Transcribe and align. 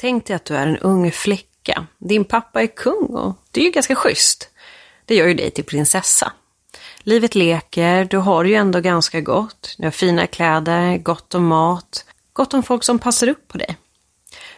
Tänk 0.00 0.26
dig 0.26 0.36
att 0.36 0.44
du 0.44 0.56
är 0.56 0.66
en 0.66 0.78
ung 0.78 1.12
flicka. 1.12 1.86
Din 1.98 2.24
pappa 2.24 2.62
är 2.62 2.66
kung 2.66 3.06
och 3.06 3.34
det 3.50 3.60
är 3.60 3.64
ju 3.64 3.70
ganska 3.70 3.94
schysst. 3.94 4.48
Det 5.04 5.14
gör 5.14 5.26
ju 5.26 5.34
dig 5.34 5.50
till 5.50 5.64
prinsessa. 5.64 6.32
Livet 6.98 7.34
leker, 7.34 8.04
du 8.04 8.16
har 8.16 8.44
ju 8.44 8.54
ändå 8.54 8.80
ganska 8.80 9.20
gott. 9.20 9.74
Du 9.78 9.84
har 9.84 9.90
fina 9.90 10.26
kläder, 10.26 10.98
gott 10.98 11.34
om 11.34 11.46
mat, 11.46 12.04
gott 12.32 12.54
om 12.54 12.62
folk 12.62 12.84
som 12.84 12.98
passar 12.98 13.28
upp 13.28 13.48
på 13.48 13.58
dig. 13.58 13.76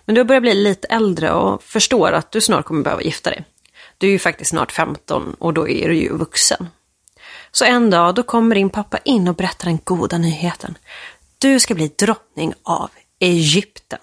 Men 0.04 0.14
du 0.14 0.24
börjar 0.24 0.40
bli 0.40 0.54
lite 0.54 0.86
äldre 0.88 1.32
och 1.32 1.62
förstår 1.62 2.12
att 2.12 2.32
du 2.32 2.40
snart 2.40 2.64
kommer 2.64 2.82
behöva 2.82 3.02
gifta 3.02 3.30
dig. 3.30 3.44
Du 3.98 4.06
är 4.06 4.10
ju 4.10 4.18
faktiskt 4.18 4.50
snart 4.50 4.72
15 4.72 5.36
och 5.38 5.54
då 5.54 5.68
är 5.68 5.88
du 5.88 5.94
ju 5.94 6.16
vuxen. 6.16 6.68
Så 7.50 7.64
en 7.64 7.90
dag 7.90 8.14
då 8.14 8.22
kommer 8.22 8.54
din 8.54 8.70
pappa 8.70 8.98
in 8.98 9.28
och 9.28 9.34
berättar 9.34 9.66
den 9.66 9.78
goda 9.84 10.18
nyheten. 10.18 10.78
Du 11.38 11.60
ska 11.60 11.74
bli 11.74 11.88
drottning 11.88 12.54
av 12.62 12.90
Egypten. 13.18 14.00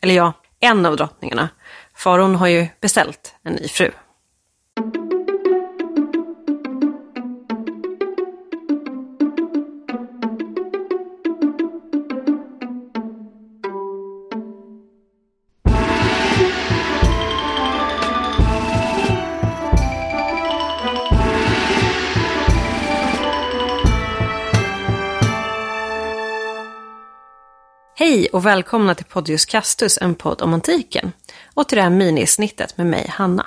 Eller 0.00 0.14
ja, 0.14 0.32
en 0.60 0.86
av 0.86 0.96
drottningarna. 0.96 1.48
Faraon 1.94 2.34
har 2.34 2.46
ju 2.46 2.66
beställt 2.80 3.34
en 3.42 3.52
ny 3.52 3.68
fru. 3.68 3.90
Hej 27.98 28.28
och 28.32 28.46
välkomna 28.46 28.94
till 28.94 29.04
Podius 29.04 29.44
Castus, 29.44 29.98
en 30.00 30.14
podd 30.14 30.42
om 30.42 30.54
antiken. 30.54 31.12
Och 31.54 31.68
till 31.68 31.76
det 31.76 31.82
här 31.82 31.90
minisnittet 31.90 32.76
med 32.76 32.86
mig, 32.86 33.08
Hanna. 33.08 33.46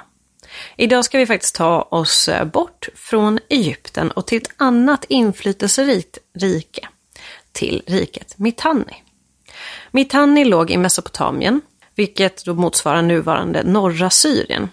Idag 0.77 1.05
ska 1.05 1.17
vi 1.17 1.25
faktiskt 1.25 1.55
ta 1.55 1.81
oss 1.81 2.29
eh, 2.29 2.45
bort 2.45 2.89
från 2.95 3.39
Egypten 3.49 4.11
och 4.11 4.27
till 4.27 4.37
ett 4.37 4.49
annat 4.57 5.05
inflytelserikt 5.09 6.17
rike. 6.33 6.87
Till 7.51 7.83
riket 7.87 8.37
Mitanni. 8.37 9.03
Mitanni 9.91 10.45
låg 10.45 10.71
i 10.71 10.77
Mesopotamien, 10.77 11.61
vilket 11.95 12.45
då 12.45 12.53
motsvarar 12.53 13.01
nuvarande 13.01 13.63
norra 13.63 14.09
Syrien. 14.09 14.69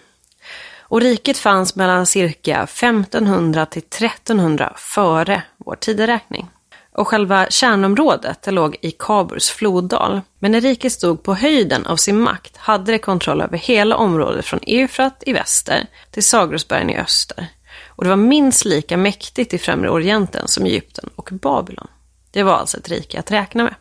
Och 0.79 1.01
riket 1.01 1.37
fanns 1.37 1.75
mellan 1.75 2.05
cirka 2.05 2.63
1500 2.63 3.65
till 3.65 3.83
1300 3.83 4.73
före 4.77 5.43
vår 5.57 5.75
tideräkning 5.75 6.49
och 6.97 7.07
själva 7.07 7.45
kärnområdet 7.49 8.41
det 8.41 8.51
låg 8.51 8.77
i 8.81 8.91
Kaburs 8.91 9.49
floddal. 9.49 10.21
Men 10.39 10.51
när 10.51 10.61
riket 10.61 10.91
stod 10.91 11.23
på 11.23 11.33
höjden 11.33 11.85
av 11.85 11.95
sin 11.95 12.19
makt 12.19 12.57
hade 12.57 12.91
det 12.91 12.97
kontroll 12.97 13.41
över 13.41 13.57
hela 13.57 13.95
området 13.95 14.45
från 14.45 14.59
Eufrat 14.67 15.23
i 15.25 15.33
väster 15.33 15.87
till 16.11 16.23
Sagrosbergen 16.23 16.89
i 16.89 16.97
öster. 16.97 17.47
Och 17.87 18.03
det 18.03 18.09
var 18.09 18.17
minst 18.17 18.65
lika 18.65 18.97
mäktigt 18.97 19.53
i 19.53 19.57
Främre 19.57 19.89
Orienten 19.89 20.47
som 20.47 20.65
Egypten 20.65 21.09
och 21.15 21.29
Babylon. 21.31 21.87
Det 22.31 22.43
var 22.43 22.53
alltså 22.53 22.77
ett 22.77 22.89
rike 22.89 23.19
att 23.19 23.31
räkna 23.31 23.63
med. 23.63 23.75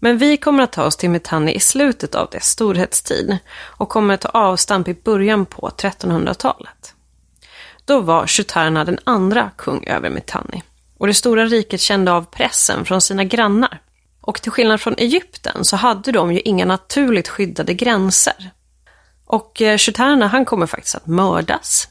Men 0.00 0.18
vi 0.18 0.36
kommer 0.36 0.62
att 0.62 0.72
ta 0.72 0.84
oss 0.84 0.96
till 0.96 1.10
Mitanni 1.10 1.54
i 1.54 1.60
slutet 1.60 2.14
av 2.14 2.28
dess 2.30 2.46
storhetstid 2.46 3.38
och 3.56 3.88
kommer 3.88 4.14
att 4.14 4.20
ta 4.20 4.28
avstamp 4.28 4.88
i 4.88 4.94
början 4.94 5.46
på 5.46 5.70
1300-talet. 5.76 6.94
Då 7.84 8.00
var 8.00 8.26
Shutarna 8.26 8.84
den 8.84 8.98
andra 9.04 9.50
kung 9.56 9.86
över 9.86 10.10
Mitanni 10.10 10.62
och 10.98 11.06
det 11.06 11.14
stora 11.14 11.46
riket 11.46 11.80
kände 11.80 12.12
av 12.12 12.22
pressen 12.22 12.84
från 12.84 13.00
sina 13.00 13.24
grannar. 13.24 13.80
Och 14.20 14.42
till 14.42 14.52
skillnad 14.52 14.80
från 14.80 14.94
Egypten 14.98 15.64
så 15.64 15.76
hade 15.76 16.12
de 16.12 16.32
ju 16.32 16.40
inga 16.40 16.64
naturligt 16.64 17.28
skyddade 17.28 17.74
gränser. 17.74 18.50
Och 19.26 19.62
eh, 19.62 19.78
Shutana 19.78 20.26
han 20.26 20.44
kommer 20.44 20.66
faktiskt 20.66 20.94
att 20.94 21.06
mördas 21.06 21.88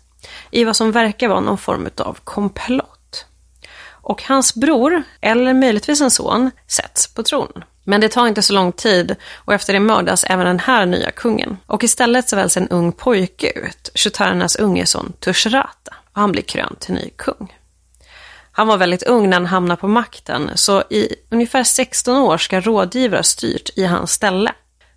i 0.51 0.63
vad 0.63 0.75
som 0.75 0.91
verkar 0.91 1.27
vara 1.27 1.39
någon 1.39 1.57
form 1.57 1.89
av 1.97 2.17
komplott. 2.23 3.25
Och 3.87 4.23
hans 4.23 4.55
bror, 4.55 5.03
eller 5.21 5.53
möjligtvis 5.53 6.01
en 6.01 6.11
son, 6.11 6.51
sätts 6.67 7.13
på 7.13 7.23
tronen. 7.23 7.63
Men 7.83 8.01
det 8.01 8.09
tar 8.09 8.27
inte 8.27 8.41
så 8.41 8.53
lång 8.53 8.71
tid 8.71 9.15
och 9.35 9.53
efter 9.53 9.73
det 9.73 9.79
mördas 9.79 10.23
även 10.23 10.45
den 10.45 10.59
här 10.59 10.85
nya 10.85 11.11
kungen. 11.11 11.57
Och 11.65 11.83
istället 11.83 12.29
så 12.29 12.35
väljs 12.35 12.57
en 12.57 12.67
ung 12.67 12.91
pojke 12.91 13.49
ut, 13.49 13.89
Shutarnas 13.95 14.55
unge 14.55 14.85
son 14.85 15.13
Tushrata. 15.19 15.95
Och 16.13 16.21
han 16.21 16.31
blir 16.31 16.41
krönt 16.41 16.79
till 16.79 16.93
ny 16.93 17.09
kung. 17.15 17.53
Han 18.57 18.67
var 18.67 18.77
väldigt 18.77 19.03
ung 19.03 19.29
när 19.29 19.37
han 19.37 19.45
hamnade 19.45 19.81
på 19.81 19.87
makten, 19.87 20.51
så 20.55 20.81
i 20.89 21.15
ungefär 21.31 21.63
16 21.63 22.17
år 22.17 22.37
ska 22.37 22.61
rådgivare 22.61 23.23
styrt 23.23 23.69
i 23.75 23.85
hans 23.85 24.11
ställe. 24.11 24.51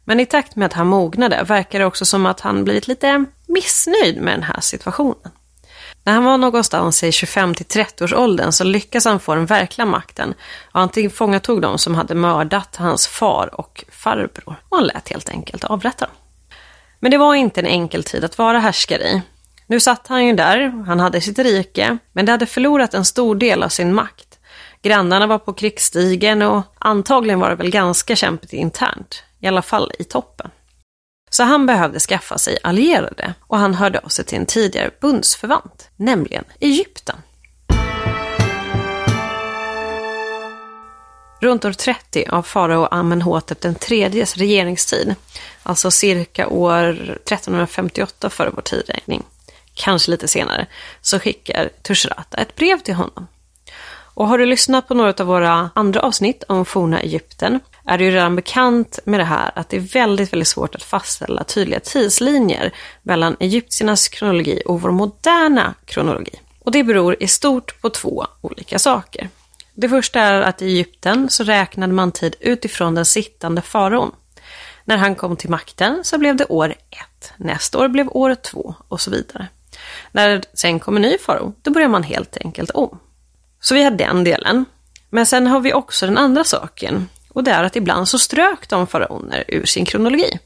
Men 0.05 0.21
i 0.21 0.27
takt 0.27 0.57
med 0.57 0.67
att 0.67 0.73
han 0.73 0.87
mognade 0.87 1.43
verkar 1.43 1.79
det 1.79 1.85
också 1.85 2.05
som 2.05 2.27
att 2.27 2.41
han 2.41 2.65
blivit 2.65 2.89
lite 2.89 3.25
missnöjd 3.47 4.23
med 4.23 4.35
den 4.35 4.43
här 4.43 4.61
situationen. 4.61 5.31
När 6.05 6.13
han 6.13 6.25
var 6.25 6.39
någonstans 6.39 7.05
i 7.05 7.13
25 7.13 7.55
till 7.55 7.67
30 7.67 8.05
års 8.05 8.13
åldern 8.13 8.53
så 8.53 8.65
lyckas 8.65 9.05
han 9.05 9.21
få 9.21 9.35
den 9.35 9.47
verkliga 9.47 9.87
makten 9.87 10.35
och 10.73 10.81
han 10.81 10.89
tillfångatog 10.89 11.63
de 11.63 11.79
som 11.79 11.95
hade 11.95 12.15
mördat 12.15 12.77
hans 12.77 13.07
far 13.07 13.61
och 13.61 13.85
farbror 13.91 14.59
och 14.71 14.77
han 14.77 14.87
lät 14.87 15.09
helt 15.09 15.29
enkelt 15.29 15.65
avrätta 15.65 16.07
dem. 16.07 16.15
Men 17.01 17.11
det 17.11 17.19
var 17.19 17.35
inte 17.35 17.61
en 17.61 17.67
enkel 17.67 18.05
tid 18.05 18.25
att 18.25 18.39
vara 18.39 18.59
härskare 18.59 19.03
i. 19.03 19.23
Nu 19.71 19.81
satt 19.81 20.07
han 20.07 20.27
ju 20.27 20.33
där, 20.33 20.85
han 20.87 21.01
hade 21.01 21.21
sitt 21.21 21.39
rike, 21.39 21.99
men 22.13 22.27
det 22.27 22.33
hade 22.33 22.47
förlorat 22.47 22.95
en 22.95 23.05
stor 23.05 23.35
del 23.35 23.63
av 23.63 23.69
sin 23.69 23.95
makt. 23.95 24.39
Grannarna 24.83 25.27
var 25.27 25.39
på 25.39 25.53
krigsstigen 25.53 26.43
och 26.43 26.63
antagligen 26.79 27.41
var 27.41 27.51
det 27.51 27.57
väl 27.57 27.71
ganska 27.71 28.17
kämpigt 28.17 28.53
internt, 28.53 29.23
i 29.41 29.47
alla 29.47 29.63
fall 29.63 29.93
i 29.99 30.05
toppen. 30.05 30.51
Så 31.31 31.43
han 31.43 31.67
behövde 31.67 32.01
skaffa 32.01 32.39
sig 32.39 32.59
allierade 32.63 33.35
och 33.41 33.59
han 33.59 33.75
hörde 33.75 33.99
av 33.99 34.09
sig 34.09 34.25
till 34.25 34.39
en 34.39 34.47
tidigare 34.47 34.91
bundsförvant, 35.01 35.91
nämligen 35.97 36.45
Egypten. 36.61 37.17
Runt 41.41 41.65
år 41.65 41.73
30 41.73 42.27
av 42.29 42.43
farao 42.43 42.85
Amenhotep 42.91 43.61
den 43.61 43.75
tredjes 43.75 44.37
regeringstid, 44.37 45.15
alltså 45.63 45.91
cirka 45.91 46.49
år 46.49 46.85
1358 46.91 48.31
före 48.31 48.51
vår 48.55 48.63
tidräkning, 48.63 49.25
kanske 49.79 50.11
lite 50.11 50.29
senare, 50.29 50.67
så 51.01 51.19
skickar 51.19 51.71
Tushratta 51.83 52.37
ett 52.37 52.57
brev 52.57 52.79
till 52.79 52.95
honom. 52.95 53.27
Och 54.19 54.29
har 54.29 54.39
du 54.39 54.47
lyssnat 54.47 54.89
på 54.89 54.95
några 54.95 55.15
av 55.19 55.27
våra 55.27 55.71
andra 55.75 56.01
avsnitt 56.01 56.45
om 56.49 56.65
forna 56.65 57.01
Egypten 57.01 57.61
är 57.87 57.99
du 57.99 58.05
ju 58.05 58.11
redan 58.11 58.37
bekant 58.37 58.99
med 59.05 59.21
det 59.21 59.25
här 59.25 59.51
att 59.55 59.69
det 59.69 59.77
är 59.77 59.81
väldigt, 59.81 60.33
väldigt 60.33 60.49
svårt 60.49 60.75
att 60.75 60.83
fastställa 60.83 61.45
tydliga 61.45 61.81
tidslinjer 61.81 62.73
mellan 63.03 63.37
egyptiernas 63.41 64.09
kronologi 64.09 64.63
och 64.67 64.81
vår 64.81 64.91
moderna 64.91 65.75
kronologi. 65.85 66.41
Och 66.65 66.73
det 66.73 66.85
beror 66.85 67.23
i 67.23 67.29
stort 67.29 67.81
på 67.81 67.91
två 67.91 68.27
olika 68.41 68.79
saker. 68.79 69.29
Det 69.75 69.89
första 69.89 70.21
är 70.21 70.41
att 70.41 70.63
i 70.63 70.67
Egypten 70.67 71.31
så 71.31 71.45
räknade 71.45 71.93
man 71.93 72.13
tid 72.13 72.35
utifrån 72.41 72.95
den 72.95 73.05
sittande 73.05 73.63
faraon. 73.63 74.13
När 74.85 74.97
han 74.97 75.15
kom 75.15 75.37
till 75.37 75.51
makten 75.51 76.05
så 76.05 76.19
blev 76.19 76.37
det 76.37 76.45
år 76.45 76.75
ett, 76.91 77.33
nästa 77.37 77.79
år 77.79 77.89
blev 77.89 78.09
år 78.09 78.35
två 78.35 78.75
och 78.89 79.01
så 79.01 79.11
vidare. 79.11 79.49
När 80.13 80.29
det 80.29 80.43
sen 80.55 80.81
kommer 80.81 81.01
ny 81.01 81.19
farao, 81.19 81.55
då 81.63 81.71
börjar 81.71 81.89
man 81.89 82.03
helt 82.03 82.37
enkelt 82.37 82.71
om. 82.71 82.99
Så 83.61 83.75
vi 83.75 83.83
har 83.83 83.91
den 83.91 84.25
delen. 84.25 84.65
Men 85.11 85.27
sen 85.27 85.47
har 85.47 85.61
vi 85.61 85.73
också 85.73 86.07
den 86.07 86.19
andra 86.19 86.45
saken. 86.45 87.09
Och 87.29 87.45
det 87.45 87.51
är 87.51 87.65
att 87.65 87.77
ibland 87.77 88.09
så 88.09 88.19
strök 88.19 88.69
de 88.69 88.87
faraoner 88.87 89.45
ur 89.49 89.65
sin 89.65 89.85
kronologi. 89.85 90.39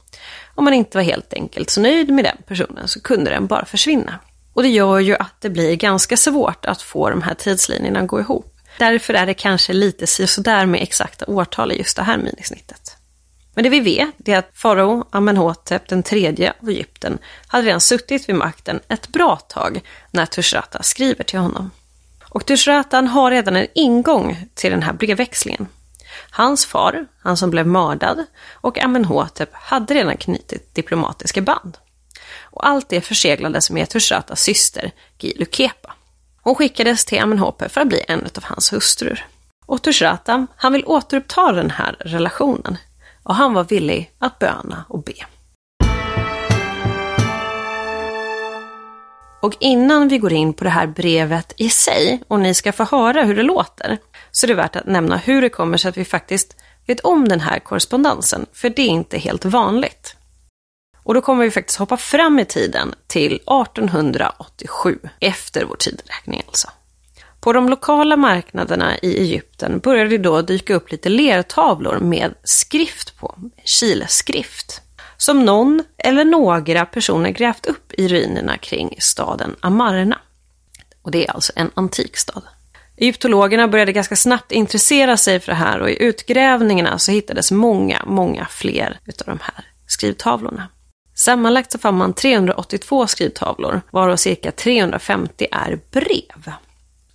Om 0.55 0.63
man 0.63 0.73
inte 0.73 0.97
var 0.97 1.03
helt 1.03 1.33
enkelt 1.33 1.69
så 1.69 1.81
nöjd 1.81 2.09
med 2.09 2.25
den 2.25 2.37
personen 2.47 2.87
så 2.87 3.01
kunde 3.01 3.31
den 3.31 3.47
bara 3.47 3.65
försvinna. 3.65 4.19
Och 4.53 4.63
det 4.63 4.69
gör 4.69 4.99
ju 4.99 5.15
att 5.15 5.41
det 5.41 5.49
blir 5.49 5.75
ganska 5.75 6.17
svårt 6.17 6.65
att 6.65 6.81
få 6.81 7.09
de 7.09 7.21
här 7.21 7.33
tidslinjerna 7.33 7.99
att 7.99 8.07
gå 8.07 8.19
ihop. 8.19 8.59
Därför 8.79 9.13
är 9.13 9.25
det 9.25 9.33
kanske 9.33 9.73
lite 9.73 10.07
sådär 10.07 10.65
med 10.65 10.81
exakta 10.81 11.25
årtal 11.27 11.71
i 11.71 11.77
just 11.77 11.97
det 11.97 12.03
här 12.03 12.17
minisnittet. 12.17 12.97
Men 13.53 13.63
det 13.63 13.69
vi 13.69 13.79
vet 13.79 14.27
är 14.29 14.37
att 14.37 14.49
farao 14.53 15.05
Amenhotep 15.09 15.87
den 15.87 16.03
tredje 16.03 16.53
av 16.61 16.69
Egypten 16.69 17.17
hade 17.47 17.67
redan 17.67 17.81
suttit 17.81 18.29
vid 18.29 18.35
makten 18.35 18.79
ett 18.87 19.07
bra 19.07 19.35
tag 19.35 19.81
när 20.11 20.25
Tushratta 20.25 20.83
skriver 20.83 21.23
till 21.23 21.39
honom. 21.39 21.71
Och 22.33 22.45
Tushratan 22.45 23.07
har 23.07 23.31
redan 23.31 23.55
en 23.55 23.67
ingång 23.75 24.45
till 24.53 24.71
den 24.71 24.83
här 24.83 24.93
brevväxlingen. 24.93 25.67
Hans 26.29 26.65
far, 26.65 27.05
han 27.19 27.37
som 27.37 27.49
blev 27.49 27.67
mördad, 27.67 28.25
och 28.51 28.79
Amenhotep 28.79 29.49
hade 29.53 29.93
redan 29.93 30.17
knutit 30.17 30.75
diplomatiska 30.75 31.41
band. 31.41 31.77
Och 32.41 32.67
allt 32.67 32.89
det 32.89 33.01
förseglades 33.01 33.71
med 33.71 33.89
Tushratas 33.89 34.41
syster 34.41 34.91
Gilukepa. 35.17 35.93
Hon 36.41 36.55
skickades 36.55 37.05
till 37.05 37.19
Amenhotep 37.19 37.71
för 37.71 37.81
att 37.81 37.87
bli 37.87 38.03
en 38.07 38.19
av 38.19 38.43
hans 38.43 38.73
hustrur. 38.73 39.25
Och 39.65 39.81
Tushratta, 39.81 40.47
han 40.55 40.73
vill 40.73 40.85
återuppta 40.85 41.51
den 41.51 41.71
här 41.71 41.95
relationen 41.99 42.77
och 43.23 43.35
han 43.35 43.53
var 43.53 43.63
villig 43.63 44.11
att 44.19 44.39
böna 44.39 44.85
och 44.89 45.03
be. 45.03 45.13
Och 49.41 49.57
innan 49.59 50.07
vi 50.07 50.17
går 50.17 50.33
in 50.33 50.53
på 50.53 50.63
det 50.63 50.69
här 50.69 50.87
brevet 50.87 51.53
i 51.57 51.69
sig 51.69 52.23
och 52.27 52.39
ni 52.39 52.53
ska 52.53 52.71
få 52.71 52.83
höra 52.83 53.23
hur 53.23 53.35
det 53.35 53.43
låter, 53.43 53.97
så 54.31 54.45
är 54.45 54.47
det 54.47 54.53
värt 54.53 54.75
att 54.75 54.85
nämna 54.85 55.17
hur 55.17 55.41
det 55.41 55.49
kommer 55.49 55.77
sig 55.77 55.89
att 55.89 55.97
vi 55.97 56.05
faktiskt 56.05 56.55
vet 56.85 56.99
om 56.99 57.27
den 57.27 57.39
här 57.39 57.59
korrespondensen, 57.59 58.45
för 58.53 58.69
det 58.69 58.81
är 58.81 58.87
inte 58.87 59.17
helt 59.17 59.45
vanligt. 59.45 60.15
Och 61.03 61.13
då 61.13 61.21
kommer 61.21 61.43
vi 61.43 61.51
faktiskt 61.51 61.79
hoppa 61.79 61.97
fram 61.97 62.39
i 62.39 62.45
tiden 62.45 62.95
till 63.07 63.33
1887, 63.35 64.99
efter 65.19 65.65
vår 65.65 65.75
tideräkning 65.75 66.43
alltså. 66.47 66.69
På 67.43 67.53
de 67.53 67.69
lokala 67.69 68.17
marknaderna 68.17 68.97
i 68.97 69.17
Egypten 69.17 69.79
började 69.79 70.09
det 70.09 70.17
då 70.17 70.41
dyka 70.41 70.75
upp 70.75 70.91
lite 70.91 71.09
lertavlor 71.09 71.99
med 71.99 72.33
skrift 72.43 73.17
på, 73.19 73.35
kilskrift, 73.63 74.81
som 75.17 75.45
någon 75.45 75.83
eller 75.97 76.25
några 76.25 76.85
personer 76.85 77.29
grävt 77.29 77.65
upp 77.65 77.93
i 77.93 78.07
ruinerna 78.07 78.57
kring 78.57 78.95
staden 78.99 79.55
Amarna. 79.59 80.19
Och 81.01 81.11
det 81.11 81.27
är 81.27 81.31
alltså 81.31 81.53
en 81.55 81.71
antik 81.73 82.17
stad. 82.17 82.43
Egyptologerna 82.97 83.67
började 83.67 83.91
ganska 83.91 84.15
snabbt 84.15 84.51
intressera 84.51 85.17
sig 85.17 85.39
för 85.39 85.51
det 85.51 85.57
här 85.57 85.79
och 85.79 85.89
i 85.89 86.03
utgrävningarna 86.03 86.99
så 86.99 87.11
hittades 87.11 87.51
många, 87.51 88.03
många 88.07 88.47
fler 88.49 88.99
utav 89.05 89.27
de 89.27 89.39
här 89.41 89.65
skrivtavlorna. 89.87 90.67
Sammanlagt 91.15 91.71
så 91.71 91.77
fann 91.77 91.97
man 91.97 92.13
382 92.13 93.07
skrivtavlor, 93.07 93.81
varav 93.91 94.15
cirka 94.15 94.51
350 94.51 95.47
är 95.51 95.79
brev. 95.91 96.53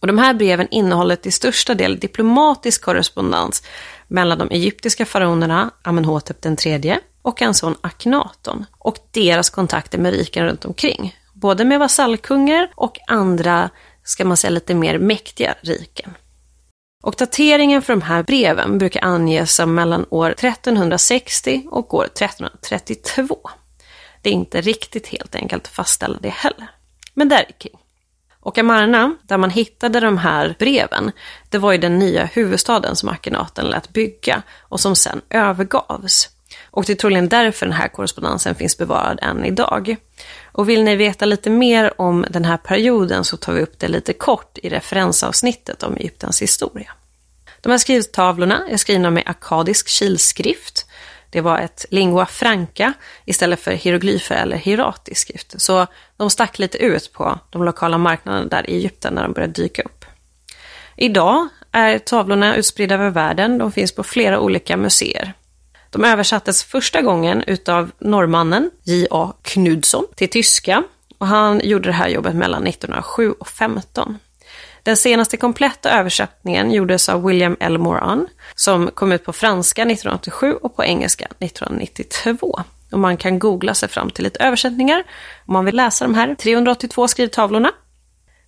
Och 0.00 0.06
de 0.06 0.18
här 0.18 0.34
breven 0.34 0.68
innehåller 0.70 1.16
till 1.16 1.32
största 1.32 1.74
del 1.74 1.98
diplomatisk 1.98 2.84
korrespondens 2.84 3.62
mellan 4.08 4.38
de 4.38 4.50
egyptiska 4.50 5.06
faraonerna 5.06 5.70
Amenhotep 5.82 6.42
den 6.42 6.56
tredje 6.56 7.00
och 7.22 7.40
hans 7.40 7.58
son 7.58 7.76
Akhenaton 7.80 8.66
och 8.78 8.96
deras 9.10 9.50
kontakter 9.50 9.98
med 9.98 10.12
riken 10.12 10.46
runt 10.46 10.64
omkring. 10.64 11.16
Både 11.34 11.64
med 11.64 11.78
vasallkungar 11.78 12.70
och 12.74 12.98
andra, 13.06 13.70
ska 14.04 14.24
man 14.24 14.36
säga, 14.36 14.50
lite 14.50 14.74
mer 14.74 14.98
mäktiga 14.98 15.54
riken. 15.60 16.14
Och 17.02 17.14
dateringen 17.18 17.82
för 17.82 17.92
de 17.92 18.02
här 18.02 18.22
breven 18.22 18.78
brukar 18.78 19.04
anges 19.04 19.54
som 19.54 19.74
mellan 19.74 20.06
år 20.10 20.30
1360 20.30 21.62
och 21.70 21.94
år 21.94 22.04
1332. 22.04 23.38
Det 24.22 24.30
är 24.30 24.34
inte 24.34 24.60
riktigt 24.60 25.06
helt 25.06 25.34
enkelt 25.34 25.66
att 25.66 25.72
fastställa 25.72 26.18
det 26.20 26.28
heller. 26.28 26.70
Men 27.14 27.28
där 27.28 27.44
kring. 27.58 27.78
Och 28.40 28.58
Amarna, 28.58 29.14
där 29.22 29.38
man 29.38 29.50
hittade 29.50 30.00
de 30.00 30.18
här 30.18 30.56
breven, 30.58 31.12
det 31.48 31.58
var 31.58 31.72
ju 31.72 31.78
den 31.78 31.98
nya 31.98 32.24
huvudstaden 32.24 32.96
som 32.96 33.08
Akhenaten 33.08 33.66
lät 33.66 33.88
bygga 33.88 34.42
och 34.60 34.80
som 34.80 34.96
sen 34.96 35.20
övergavs. 35.30 36.28
Och 36.70 36.84
det 36.84 36.92
är 36.92 36.96
troligen 36.96 37.28
därför 37.28 37.66
den 37.66 37.72
här 37.72 37.88
korrespondensen 37.88 38.54
finns 38.54 38.78
bevarad 38.78 39.18
än 39.22 39.44
idag. 39.44 39.96
Och 40.52 40.68
vill 40.68 40.84
ni 40.84 40.96
veta 40.96 41.24
lite 41.24 41.50
mer 41.50 42.00
om 42.00 42.26
den 42.30 42.44
här 42.44 42.56
perioden 42.56 43.24
så 43.24 43.36
tar 43.36 43.52
vi 43.52 43.62
upp 43.62 43.78
det 43.78 43.88
lite 43.88 44.12
kort 44.12 44.58
i 44.62 44.68
referensavsnittet 44.68 45.82
om 45.82 45.96
Egyptens 45.96 46.42
historia. 46.42 46.92
De 47.60 47.70
här 47.70 47.78
skrivtavlorna 47.78 48.68
är 48.68 48.76
skrivna 48.76 49.10
med 49.10 49.22
akadisk 49.26 49.88
kilskrift 49.88 50.86
det 51.30 51.40
var 51.40 51.58
ett 51.58 51.84
lingua 51.90 52.26
franca 52.26 52.92
istället 53.24 53.60
för 53.60 53.72
hieroglyfer 53.72 54.34
eller 54.34 54.56
hieratisk 54.56 55.20
skrift. 55.20 55.60
Så 55.60 55.86
de 56.16 56.30
stack 56.30 56.58
lite 56.58 56.78
ut 56.78 57.12
på 57.12 57.38
de 57.50 57.64
lokala 57.64 57.98
marknaderna 57.98 58.46
där 58.46 58.70
i 58.70 58.74
Egypten 58.74 59.14
när 59.14 59.22
de 59.22 59.32
började 59.32 59.52
dyka 59.52 59.82
upp. 59.82 60.04
Idag 60.96 61.48
är 61.72 61.98
tavlorna 61.98 62.56
utspridda 62.56 62.94
över 62.94 63.10
världen. 63.10 63.58
De 63.58 63.72
finns 63.72 63.92
på 63.92 64.02
flera 64.02 64.40
olika 64.40 64.76
museer. 64.76 65.32
De 65.90 66.04
översattes 66.04 66.64
första 66.64 67.02
gången 67.02 67.42
utav 67.46 67.90
norrmannen 67.98 68.70
J.A. 68.82 69.32
Knudsson 69.42 70.06
till 70.16 70.28
tyska 70.28 70.82
och 71.18 71.26
han 71.26 71.60
gjorde 71.64 71.88
det 71.88 71.92
här 71.92 72.08
jobbet 72.08 72.34
mellan 72.34 72.66
1907 72.66 73.32
och 73.32 73.48
15. 73.48 74.18
Den 74.82 74.96
senaste 74.96 75.36
kompletta 75.36 75.90
översättningen 75.90 76.70
gjordes 76.70 77.08
av 77.08 77.24
William 77.24 77.56
L. 77.60 77.78
Moran, 77.78 78.26
som 78.54 78.90
kom 78.94 79.12
ut 79.12 79.24
på 79.24 79.32
franska 79.32 79.82
1987 79.82 80.52
och 80.52 80.76
på 80.76 80.84
engelska 80.84 81.28
1992. 81.38 82.60
Och 82.92 82.98
man 82.98 83.16
kan 83.16 83.38
googla 83.38 83.74
sig 83.74 83.88
fram 83.88 84.10
till 84.10 84.24
lite 84.24 84.44
översättningar 84.44 85.04
om 85.46 85.52
man 85.52 85.64
vill 85.64 85.76
läsa 85.76 86.04
de 86.04 86.14
här 86.14 86.34
382 86.34 87.08
skrivtavlorna. 87.08 87.72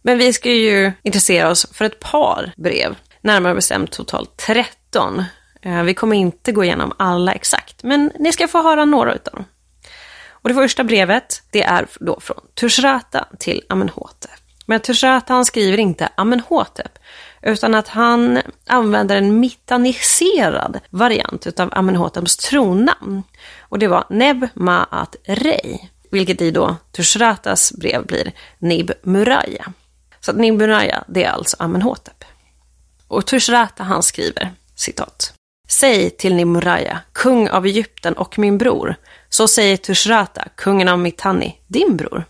Men 0.03 0.19
vi 0.19 0.32
ska 0.32 0.50
ju 0.50 0.93
intressera 1.03 1.50
oss 1.50 1.67
för 1.73 1.85
ett 1.85 2.00
par 2.00 2.53
brev, 2.56 2.97
närmare 3.21 3.55
bestämt 3.55 3.93
totalt 3.93 4.37
13. 4.37 5.25
Eh, 5.62 5.83
vi 5.83 5.94
kommer 5.94 6.17
inte 6.17 6.53
gå 6.53 6.65
igenom 6.65 6.93
alla 6.99 7.33
exakt, 7.33 7.83
men 7.83 8.12
ni 8.19 8.33
ska 8.33 8.49
få 8.49 8.62
höra 8.62 8.85
några 8.85 9.15
utav 9.15 9.35
dem. 9.35 9.44
Och 10.43 10.49
det 10.49 10.55
första 10.55 10.85
brevet, 10.85 11.43
det 11.50 11.62
är 11.62 11.87
då 12.00 12.21
från 12.21 12.41
Tushratta 12.55 13.29
till 13.38 13.62
Amenhotep. 13.69 14.40
Men 14.71 14.81
Tushrat 14.81 15.29
han 15.29 15.45
skriver 15.45 15.81
inte 15.81 16.09
Amenhotep, 16.15 16.99
utan 17.43 17.75
att 17.75 17.89
han 17.89 18.41
använder 18.67 19.17
en 19.17 19.41
mittaniserad 19.41 20.81
variant 20.91 21.47
utav 21.47 21.69
Amenhoteps 21.73 22.37
tronnamn. 22.37 23.23
Och 23.61 23.79
det 23.79 23.89
var 23.89 24.05
Neb 24.11 24.49
Ma'at 24.55 25.17
Rei, 25.25 25.91
vilket 26.11 26.43
i 26.43 26.51
då 26.51 26.77
Tushratas 26.93 27.73
brev 27.73 28.07
blir 28.07 28.33
Nib 28.59 28.93
Muraya. 29.03 29.73
Så 30.21 30.31
att 30.31 30.37
Nib 30.37 30.55
Muraya, 30.55 31.05
det 31.09 31.25
är 31.25 31.31
alltså 31.31 31.57
Amenhotep. 31.61 32.25
Och 33.09 33.27
Tushrata 33.27 33.83
han 33.83 34.03
skriver, 34.03 34.53
citat. 34.75 35.35
Säg 35.69 36.11
till 36.11 36.35
Nimuraya, 36.35 37.01
kung 37.13 37.49
av 37.49 37.67
Egypten 37.67 38.15
och 38.15 38.39
min 38.39 38.59
bror, 38.59 38.95
så 39.29 39.49
säger 39.49 39.77
Tushrata, 39.77 40.49
kungen 40.55 40.89
av 40.89 40.99
Mitanni, 40.99 41.61
din 41.67 41.97
bror. 41.97 42.25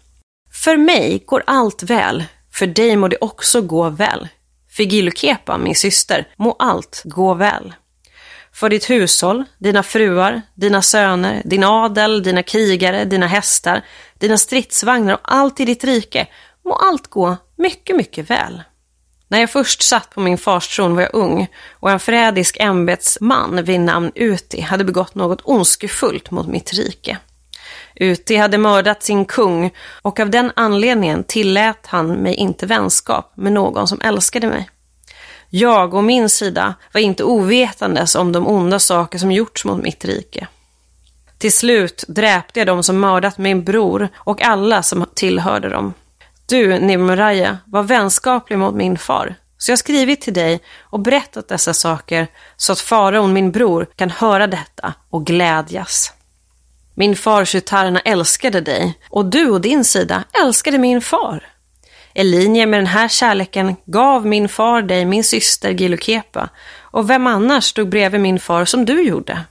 För 0.64 0.76
mig 0.76 1.24
går 1.26 1.42
allt 1.46 1.82
väl, 1.82 2.24
för 2.52 2.66
dig 2.66 2.96
må 2.96 3.08
det 3.08 3.16
också 3.20 3.60
gå 3.62 3.88
väl. 3.88 4.28
För 4.70 4.82
Gilukepa, 4.82 5.58
min 5.58 5.74
syster, 5.74 6.28
må 6.36 6.56
allt 6.58 7.02
gå 7.04 7.34
väl. 7.34 7.74
För 8.52 8.68
ditt 8.68 8.90
hushåll, 8.90 9.44
dina 9.58 9.82
fruar, 9.82 10.42
dina 10.54 10.82
söner, 10.82 11.42
din 11.44 11.64
adel, 11.64 12.22
dina 12.22 12.42
krigare, 12.42 13.04
dina 13.04 13.26
hästar, 13.26 13.84
dina 14.18 14.38
stridsvagnar 14.38 15.14
och 15.14 15.20
allt 15.22 15.60
i 15.60 15.64
ditt 15.64 15.84
rike, 15.84 16.26
må 16.64 16.72
allt 16.72 17.06
gå 17.06 17.36
mycket, 17.56 17.96
mycket 17.96 18.30
väl. 18.30 18.62
När 19.28 19.40
jag 19.40 19.50
först 19.50 19.82
satt 19.82 20.10
på 20.10 20.20
min 20.20 20.38
fars 20.38 20.76
tron 20.76 20.94
var 20.94 21.02
jag 21.02 21.14
ung 21.14 21.48
och 21.70 21.90
en 21.90 22.00
förrädisk 22.00 22.56
ämbetsman 22.60 23.64
vid 23.64 23.80
namn 23.80 24.12
Uti 24.14 24.60
hade 24.60 24.84
begått 24.84 25.14
något 25.14 25.40
ondskefullt 25.44 26.30
mot 26.30 26.46
mitt 26.46 26.72
rike. 26.72 27.18
Uti 28.00 28.36
hade 28.36 28.58
mördat 28.58 29.02
sin 29.02 29.24
kung 29.24 29.70
och 30.02 30.20
av 30.20 30.30
den 30.30 30.52
anledningen 30.56 31.24
tillät 31.24 31.86
han 31.86 32.12
mig 32.12 32.34
inte 32.34 32.66
vänskap 32.66 33.32
med 33.36 33.52
någon 33.52 33.88
som 33.88 34.00
älskade 34.00 34.46
mig. 34.46 34.70
Jag 35.50 35.94
och 35.94 36.04
min 36.04 36.28
sida 36.28 36.74
var 36.92 37.00
inte 37.00 37.24
ovetandes 37.24 38.14
om 38.14 38.32
de 38.32 38.46
onda 38.46 38.78
saker 38.78 39.18
som 39.18 39.32
gjorts 39.32 39.64
mot 39.64 39.82
mitt 39.82 40.04
rike. 40.04 40.46
Till 41.38 41.52
slut 41.52 42.04
dräpte 42.08 42.60
jag 42.60 42.66
dem 42.66 42.82
som 42.82 43.00
mördat 43.00 43.38
min 43.38 43.64
bror 43.64 44.08
och 44.16 44.42
alla 44.42 44.82
som 44.82 45.06
tillhörde 45.14 45.68
dem. 45.68 45.94
Du, 46.46 46.78
Nimraya, 46.78 47.58
var 47.66 47.82
vänskaplig 47.82 48.58
mot 48.58 48.74
min 48.74 48.98
far, 48.98 49.34
så 49.58 49.70
jag 49.70 49.72
har 49.72 49.78
skrivit 49.78 50.20
till 50.20 50.34
dig 50.34 50.60
och 50.80 51.00
berättat 51.00 51.48
dessa 51.48 51.74
saker 51.74 52.26
så 52.56 52.72
att 52.72 52.80
faraon, 52.80 53.32
min 53.32 53.52
bror, 53.52 53.86
kan 53.96 54.10
höra 54.10 54.46
detta 54.46 54.94
och 55.10 55.26
glädjas. 55.26 56.12
Min 56.94 57.16
far 57.16 57.44
Shutarna 57.44 58.00
älskade 58.00 58.60
dig 58.60 58.98
och 59.08 59.24
du 59.24 59.50
och 59.50 59.60
din 59.60 59.84
sida 59.84 60.24
älskade 60.42 60.78
min 60.78 61.00
far. 61.00 61.46
I 62.14 62.24
linje 62.24 62.66
med 62.66 62.78
den 62.78 62.86
här 62.86 63.08
kärleken 63.08 63.76
gav 63.84 64.26
min 64.26 64.48
far 64.48 64.82
dig 64.82 65.04
min 65.04 65.24
syster 65.24 65.70
Gilukepa 65.70 66.48
och 66.80 67.10
vem 67.10 67.26
annars 67.26 67.64
stod 67.64 67.88
bredvid 67.88 68.20
min 68.20 68.40
far 68.40 68.64
som 68.64 68.84
du 68.84 69.02
gjorde? 69.02 69.42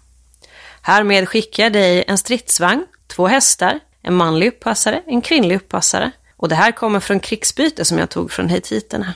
Härmed 0.82 1.30
skickar 1.30 1.64
jag 1.64 1.74
dig 1.74 2.04
en 2.08 2.18
stridsvagn, 2.18 2.86
två 3.08 3.28
hästar, 3.28 3.80
en 4.02 4.16
manlig 4.16 4.48
uppassare, 4.48 5.04
en 5.06 5.22
kvinnlig 5.22 5.56
uppassare 5.56 6.12
och 6.38 6.50
det 6.50 6.56
här 6.56 6.72
kommer 6.72 7.00
från 7.00 7.20
krigsbyte 7.20 7.86
som 7.86 7.98
jag 7.98 8.10
tog 8.10 8.32
från 8.32 8.50
hetiterna. 8.50 9.14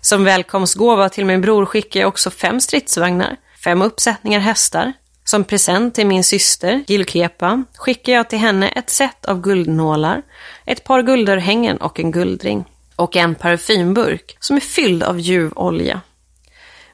Som 0.00 0.24
välkomstgåva 0.24 1.08
till 1.08 1.24
min 1.24 1.40
bror 1.40 1.66
skickar 1.66 2.00
jag 2.00 2.08
också 2.08 2.30
fem 2.30 2.60
stridsvagnar, 2.60 3.36
fem 3.64 3.82
uppsättningar 3.82 4.40
hästar, 4.40 4.92
som 5.32 5.44
present 5.44 5.94
till 5.94 6.06
min 6.06 6.24
syster, 6.24 6.84
Gilkepa, 6.86 7.64
skickar 7.76 8.12
jag 8.12 8.30
till 8.30 8.38
henne 8.38 8.68
ett 8.68 8.90
set 8.90 9.24
av 9.24 9.40
guldnålar, 9.40 10.22
ett 10.66 10.84
par 10.84 11.02
guldörhängen 11.02 11.76
och 11.76 12.00
en 12.00 12.10
guldring. 12.10 12.64
Och 12.96 13.16
en 13.16 13.34
parfymburk 13.34 14.36
som 14.40 14.56
är 14.56 14.60
fylld 14.60 15.02
av 15.02 15.20
ljuvolja. 15.20 16.00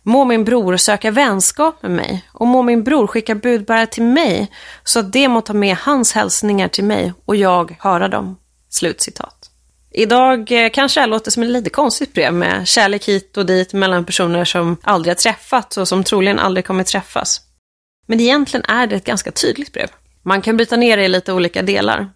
Må 0.03 0.25
min 0.25 0.45
bror 0.45 0.77
söka 0.77 1.11
vänskap 1.11 1.83
med 1.83 1.91
mig 1.91 2.25
och 2.33 2.47
må 2.47 2.63
min 2.63 2.85
bror 2.85 3.07
skicka 3.07 3.35
budbärare 3.35 3.87
till 3.87 4.03
mig 4.03 4.53
så 4.85 4.99
att 4.99 5.13
de 5.13 5.29
må 5.29 5.41
ta 5.41 5.53
med 5.53 5.77
hans 5.77 6.13
hälsningar 6.13 6.69
till 6.69 6.85
mig 6.85 7.13
och 7.25 7.37
jag 7.37 7.77
höra 7.81 8.09
dem. 8.09 8.37
Slutcitat. 8.71 9.51
Idag 9.93 10.53
eh, 10.53 10.71
kanske 10.71 11.01
det 11.01 11.07
låter 11.07 11.31
som 11.31 11.43
ett 11.43 11.49
lite 11.49 11.71
konstigt 11.71 12.15
brev 12.15 12.35
med 12.35 12.69
kärlek 12.69 13.09
hit 13.09 13.37
och 13.37 13.47
dit 13.47 13.73
mellan 13.73 14.05
personer 14.05 14.45
som 14.45 14.77
aldrig 14.83 15.11
har 15.11 15.17
träffats 15.17 15.79
och 15.79 15.89
som 15.89 16.05
troligen 16.05 16.39
aldrig 16.39 16.67
kommer 16.67 16.85
träffas. 16.85 17.48
Men 18.09 18.21
egentligen 18.21 18.65
är 18.69 18.87
det 18.87 18.97
ett 18.97 19.05
ganska 19.05 19.31
tydligt 19.31 19.73
brev. 19.73 19.89
Man 20.23 20.43
kan 20.43 20.57
bryta 20.57 20.77
ner 20.77 20.97
det 20.97 21.05
i 21.05 21.09
lite 21.09 21.33
olika 21.33 21.63
delar. 21.63 22.11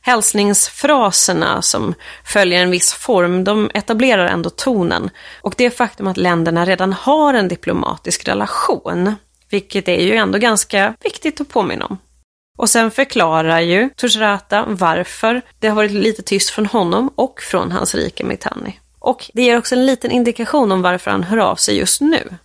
Hälsningsfraserna 0.00 1.62
som 1.62 1.94
följer 2.24 2.62
en 2.62 2.70
viss 2.70 2.92
form, 2.92 3.44
de 3.44 3.70
etablerar 3.74 4.26
ändå 4.26 4.50
tonen. 4.50 5.10
Och 5.40 5.54
det 5.58 5.70
faktum 5.70 6.06
att 6.06 6.16
länderna 6.16 6.64
redan 6.64 6.92
har 6.92 7.34
en 7.34 7.48
diplomatisk 7.48 8.28
relation, 8.28 9.14
vilket 9.50 9.88
är 9.88 10.00
ju 10.00 10.14
ändå 10.14 10.38
ganska 10.38 10.94
viktigt 11.02 11.40
att 11.40 11.48
påminna 11.48 11.86
om. 11.86 11.98
Och 12.58 12.70
sen 12.70 12.90
förklarar 12.90 13.60
ju 13.60 13.90
Tushratta 13.90 14.64
varför 14.68 15.42
det 15.58 15.68
har 15.68 15.76
varit 15.76 15.90
lite 15.90 16.22
tyst 16.22 16.50
från 16.50 16.66
honom 16.66 17.10
och 17.14 17.40
från 17.40 17.72
hans 17.72 17.94
rike 17.94 18.24
Mitanni. 18.24 18.78
Och 18.98 19.30
det 19.34 19.42
ger 19.42 19.58
också 19.58 19.74
en 19.74 19.86
liten 19.86 20.10
indikation 20.10 20.72
om 20.72 20.82
varför 20.82 21.10
han 21.10 21.22
hör 21.22 21.38
av 21.38 21.56
sig 21.56 21.78
just 21.78 22.00
nu. 22.00 22.36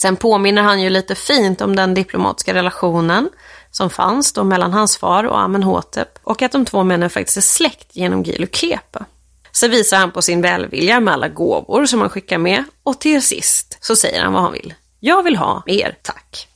Sen 0.00 0.16
påminner 0.16 0.62
han 0.62 0.82
ju 0.82 0.90
lite 0.90 1.14
fint 1.14 1.60
om 1.60 1.76
den 1.76 1.94
diplomatiska 1.94 2.54
relationen 2.54 3.28
som 3.70 3.90
fanns 3.90 4.32
då 4.32 4.44
mellan 4.44 4.72
hans 4.72 4.96
far 4.96 5.24
och 5.24 5.40
Amenhotep 5.40 6.08
och 6.22 6.42
att 6.42 6.52
de 6.52 6.64
två 6.64 6.82
männen 6.82 7.10
faktiskt 7.10 7.36
är 7.36 7.40
släkt 7.40 7.96
genom 7.96 8.22
Gilu 8.22 8.46
Kepa. 8.52 9.04
Så 9.52 9.68
visar 9.68 9.96
han 9.96 10.10
på 10.10 10.22
sin 10.22 10.40
välvilja 10.40 11.00
med 11.00 11.14
alla 11.14 11.28
gåvor 11.28 11.86
som 11.86 12.00
han 12.00 12.10
skickar 12.10 12.38
med 12.38 12.64
och 12.82 13.00
till 13.00 13.22
sist 13.22 13.78
så 13.80 13.96
säger 13.96 14.22
han 14.22 14.32
vad 14.32 14.42
han 14.42 14.52
vill. 14.52 14.74
Jag 15.00 15.22
vill 15.22 15.36
ha 15.36 15.62
er, 15.66 15.96
tack. 16.02 16.48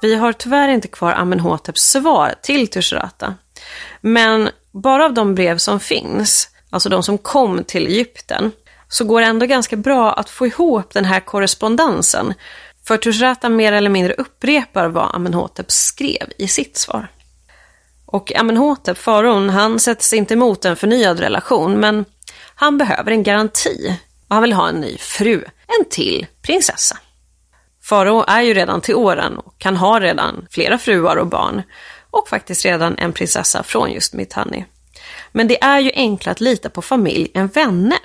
Vi 0.00 0.14
har 0.14 0.32
tyvärr 0.32 0.68
inte 0.68 0.88
kvar 0.88 1.12
Amenhoteps 1.12 1.82
svar 1.82 2.34
till 2.42 2.68
Tushratta. 2.68 3.34
Men 4.00 4.48
bara 4.72 5.04
av 5.04 5.14
de 5.14 5.34
brev 5.34 5.58
som 5.58 5.80
finns, 5.80 6.48
alltså 6.70 6.88
de 6.88 7.02
som 7.02 7.18
kom 7.18 7.64
till 7.64 7.86
Egypten, 7.86 8.52
så 8.88 9.04
går 9.04 9.20
det 9.20 9.26
ändå 9.26 9.46
ganska 9.46 9.76
bra 9.76 10.12
att 10.12 10.30
få 10.30 10.46
ihop 10.46 10.94
den 10.94 11.04
här 11.04 11.20
korrespondensen. 11.20 12.34
För 12.84 12.96
Tushratta 12.96 13.48
mer 13.48 13.72
eller 13.72 13.90
mindre 13.90 14.14
upprepar 14.14 14.88
vad 14.88 15.14
Amenhotep 15.14 15.70
skrev 15.70 16.32
i 16.38 16.48
sitt 16.48 16.76
svar. 16.76 17.08
Och 18.06 18.36
Amenhotep, 18.36 18.98
faraon, 18.98 19.50
han 19.50 19.78
sätter 19.78 20.04
sig 20.04 20.18
inte 20.18 20.34
emot 20.34 20.64
en 20.64 20.76
förnyad 20.76 21.20
relation, 21.20 21.80
men 21.80 22.04
han 22.54 22.78
behöver 22.78 23.10
en 23.10 23.22
garanti. 23.22 23.98
Och 24.28 24.34
han 24.34 24.42
vill 24.42 24.52
ha 24.52 24.68
en 24.68 24.80
ny 24.80 24.98
fru, 24.98 25.44
en 25.66 25.84
till 25.90 26.26
prinsessa. 26.42 26.98
Farao 27.82 28.24
är 28.28 28.42
ju 28.42 28.54
redan 28.54 28.80
till 28.80 28.94
åren 28.94 29.38
och 29.38 29.58
kan 29.58 29.76
ha 29.76 30.00
redan 30.00 30.46
flera 30.50 30.78
fruar 30.78 31.16
och 31.16 31.26
barn 31.26 31.62
och 32.10 32.28
faktiskt 32.28 32.64
redan 32.64 32.98
en 32.98 33.12
prinsessa 33.12 33.62
från 33.62 33.92
just 33.92 34.12
Mitanni. 34.12 34.64
Men 35.32 35.48
det 35.48 35.64
är 35.64 35.80
ju 35.80 35.90
enklare 35.94 36.32
att 36.32 36.40
lita 36.40 36.70
på 36.70 36.82
familj 36.82 37.30
än 37.34 37.46
vänner. 37.46 37.98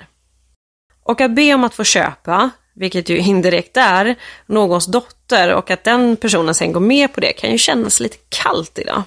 Och 1.02 1.20
att 1.20 1.30
be 1.30 1.54
om 1.54 1.64
att 1.64 1.74
få 1.74 1.84
köpa, 1.84 2.50
vilket 2.74 3.08
ju 3.08 3.18
indirekt 3.18 3.76
är, 3.76 4.16
någons 4.46 4.86
dotter 4.86 5.54
och 5.54 5.70
att 5.70 5.84
den 5.84 6.16
personen 6.16 6.54
sen 6.54 6.72
går 6.72 6.80
med 6.80 7.12
på 7.12 7.20
det 7.20 7.32
kan 7.32 7.50
ju 7.50 7.58
kännas 7.58 8.00
lite 8.00 8.16
kallt 8.28 8.78
idag. 8.78 9.02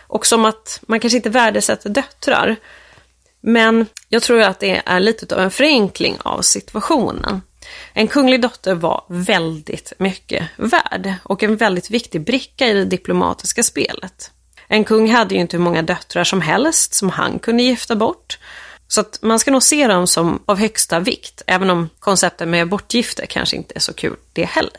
Och 0.00 0.26
som 0.26 0.44
att 0.44 0.80
man 0.82 1.00
kanske 1.00 1.16
inte 1.16 1.30
värdesätter 1.30 1.90
döttrar. 1.90 2.56
Men 3.40 3.86
jag 4.08 4.22
tror 4.22 4.42
att 4.42 4.60
det 4.60 4.82
är 4.86 5.00
lite 5.00 5.34
av 5.34 5.40
en 5.40 5.50
förenkling 5.50 6.16
av 6.22 6.42
situationen. 6.42 7.42
En 7.92 8.08
kunglig 8.08 8.42
dotter 8.42 8.74
var 8.74 9.04
väldigt 9.08 9.92
mycket 9.98 10.48
värd 10.56 11.14
och 11.22 11.42
en 11.42 11.56
väldigt 11.56 11.90
viktig 11.90 12.24
bricka 12.24 12.68
i 12.68 12.72
det 12.72 12.84
diplomatiska 12.84 13.62
spelet. 13.62 14.30
En 14.68 14.84
kung 14.84 15.10
hade 15.10 15.34
ju 15.34 15.40
inte 15.40 15.56
hur 15.56 15.64
många 15.64 15.82
döttrar 15.82 16.24
som 16.24 16.40
helst 16.40 16.94
som 16.94 17.10
han 17.10 17.38
kunde 17.38 17.62
gifta 17.62 17.96
bort. 17.96 18.38
Så 18.92 19.00
att 19.00 19.18
man 19.22 19.38
ska 19.38 19.50
nog 19.50 19.62
se 19.62 19.86
dem 19.86 20.06
som 20.06 20.42
av 20.46 20.58
högsta 20.58 21.00
vikt, 21.00 21.42
även 21.46 21.70
om 21.70 21.88
konceptet 21.98 22.48
med 22.48 22.68
bortgifte 22.68 23.26
kanske 23.26 23.56
inte 23.56 23.74
är 23.76 23.80
så 23.80 23.92
kul 23.92 24.16
det 24.32 24.44
heller. 24.44 24.72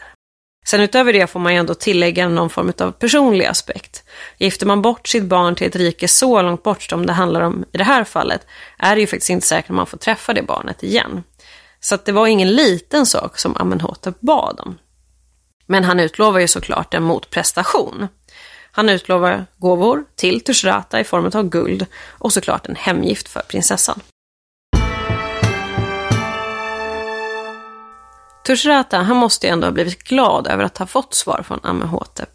Sen 0.65 0.81
utöver 0.81 1.13
det 1.13 1.27
får 1.27 1.39
man 1.39 1.53
ju 1.53 1.59
ändå 1.59 1.73
tillägga 1.73 2.29
någon 2.29 2.49
form 2.49 2.73
av 2.79 2.91
personlig 2.91 3.45
aspekt. 3.45 4.03
Gifter 4.37 4.65
man 4.65 4.81
bort 4.81 5.07
sitt 5.07 5.23
barn 5.23 5.55
till 5.55 5.67
ett 5.67 5.75
rike 5.75 6.07
så 6.07 6.41
långt 6.41 6.63
bort 6.63 6.83
som 6.83 7.05
det 7.05 7.13
handlar 7.13 7.41
om 7.41 7.65
i 7.73 7.77
det 7.77 7.83
här 7.83 8.03
fallet, 8.03 8.47
är 8.77 8.95
det 8.95 9.01
ju 9.01 9.07
faktiskt 9.07 9.29
inte 9.29 9.47
säkert 9.47 9.69
att 9.69 9.75
man 9.75 9.87
får 9.87 9.97
träffa 9.97 10.33
det 10.33 10.43
barnet 10.43 10.83
igen. 10.83 11.23
Så 11.79 11.97
det 12.05 12.11
var 12.11 12.27
ingen 12.27 12.55
liten 12.55 13.05
sak 13.05 13.39
som 13.39 13.57
Amenhotep 13.57 14.19
bad 14.19 14.59
om. 14.59 14.77
Men 15.65 15.83
han 15.83 15.99
utlovar 15.99 16.39
ju 16.39 16.47
såklart 16.47 16.93
en 16.93 17.03
motprestation. 17.03 18.07
Han 18.71 18.89
utlovar 18.89 19.45
gåvor 19.57 20.03
till 20.15 20.41
Tushratta 20.41 20.99
i 20.99 21.03
form 21.03 21.31
av 21.33 21.49
guld 21.49 21.85
och 22.09 22.33
såklart 22.33 22.67
en 22.67 22.75
hemgift 22.75 23.27
för 23.27 23.41
prinsessan. 23.41 23.99
Tushratta, 28.45 28.97
han 28.97 29.17
måste 29.17 29.47
ju 29.47 29.53
ändå 29.53 29.67
ha 29.67 29.71
blivit 29.71 30.03
glad 30.03 30.47
över 30.47 30.63
att 30.63 30.77
ha 30.77 30.85
fått 30.85 31.13
svar 31.13 31.43
från 31.47 31.59
Amenhotep. 31.63 32.29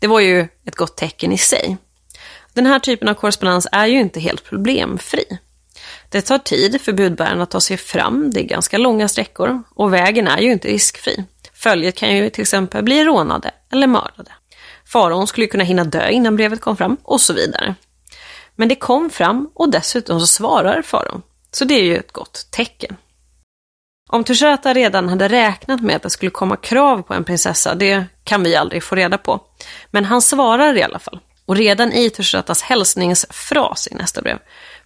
Det 0.00 0.06
var 0.06 0.20
ju 0.20 0.48
ett 0.64 0.76
gott 0.76 0.96
tecken 0.96 1.32
i 1.32 1.38
sig. 1.38 1.76
Den 2.52 2.66
här 2.66 2.78
typen 2.78 3.08
av 3.08 3.14
korrespondens 3.14 3.68
är 3.72 3.86
ju 3.86 4.00
inte 4.00 4.20
helt 4.20 4.44
problemfri. 4.44 5.24
Det 6.08 6.20
tar 6.20 6.38
tid 6.38 6.80
för 6.80 6.92
budbäraren 6.92 7.40
att 7.40 7.50
ta 7.50 7.60
sig 7.60 7.76
fram, 7.76 8.30
det 8.30 8.40
är 8.40 8.44
ganska 8.44 8.78
långa 8.78 9.08
sträckor 9.08 9.62
och 9.74 9.92
vägen 9.92 10.28
är 10.28 10.38
ju 10.38 10.52
inte 10.52 10.68
riskfri. 10.68 11.24
Följet 11.54 11.96
kan 11.96 12.16
ju 12.16 12.30
till 12.30 12.42
exempel 12.42 12.84
bli 12.84 13.04
rånade 13.04 13.50
eller 13.72 13.86
mördade. 13.86 14.30
Faraon 14.88 15.26
skulle 15.26 15.46
kunna 15.46 15.64
hinna 15.64 15.84
dö 15.84 16.08
innan 16.08 16.36
brevet 16.36 16.60
kom 16.60 16.76
fram 16.76 16.96
och 17.02 17.20
så 17.20 17.32
vidare. 17.32 17.74
Men 18.56 18.68
det 18.68 18.74
kom 18.74 19.10
fram 19.10 19.50
och 19.54 19.70
dessutom 19.70 20.20
så 20.20 20.26
svarar 20.26 20.82
faraon. 20.82 21.22
Så 21.50 21.64
det 21.64 21.74
är 21.74 21.82
ju 21.82 21.96
ett 21.96 22.12
gott 22.12 22.46
tecken. 22.50 22.96
Om 24.10 24.24
Tushata 24.24 24.74
redan 24.74 25.08
hade 25.08 25.28
räknat 25.28 25.80
med 25.80 25.96
att 25.96 26.02
det 26.02 26.10
skulle 26.10 26.30
komma 26.30 26.56
krav 26.56 27.02
på 27.02 27.14
en 27.14 27.24
prinsessa, 27.24 27.74
det 27.74 28.04
kan 28.24 28.42
vi 28.42 28.56
aldrig 28.56 28.82
få 28.82 28.94
reda 28.94 29.18
på. 29.18 29.40
Men 29.90 30.04
han 30.04 30.22
svarar 30.22 30.76
i 30.76 30.82
alla 30.82 30.98
fall. 30.98 31.20
Och 31.46 31.56
redan 31.56 31.92
i 31.92 32.10
Tushatas 32.10 32.62
hälsningsfras 32.62 33.88
i 33.90 33.94
nästa 33.94 34.22
brev 34.22 34.38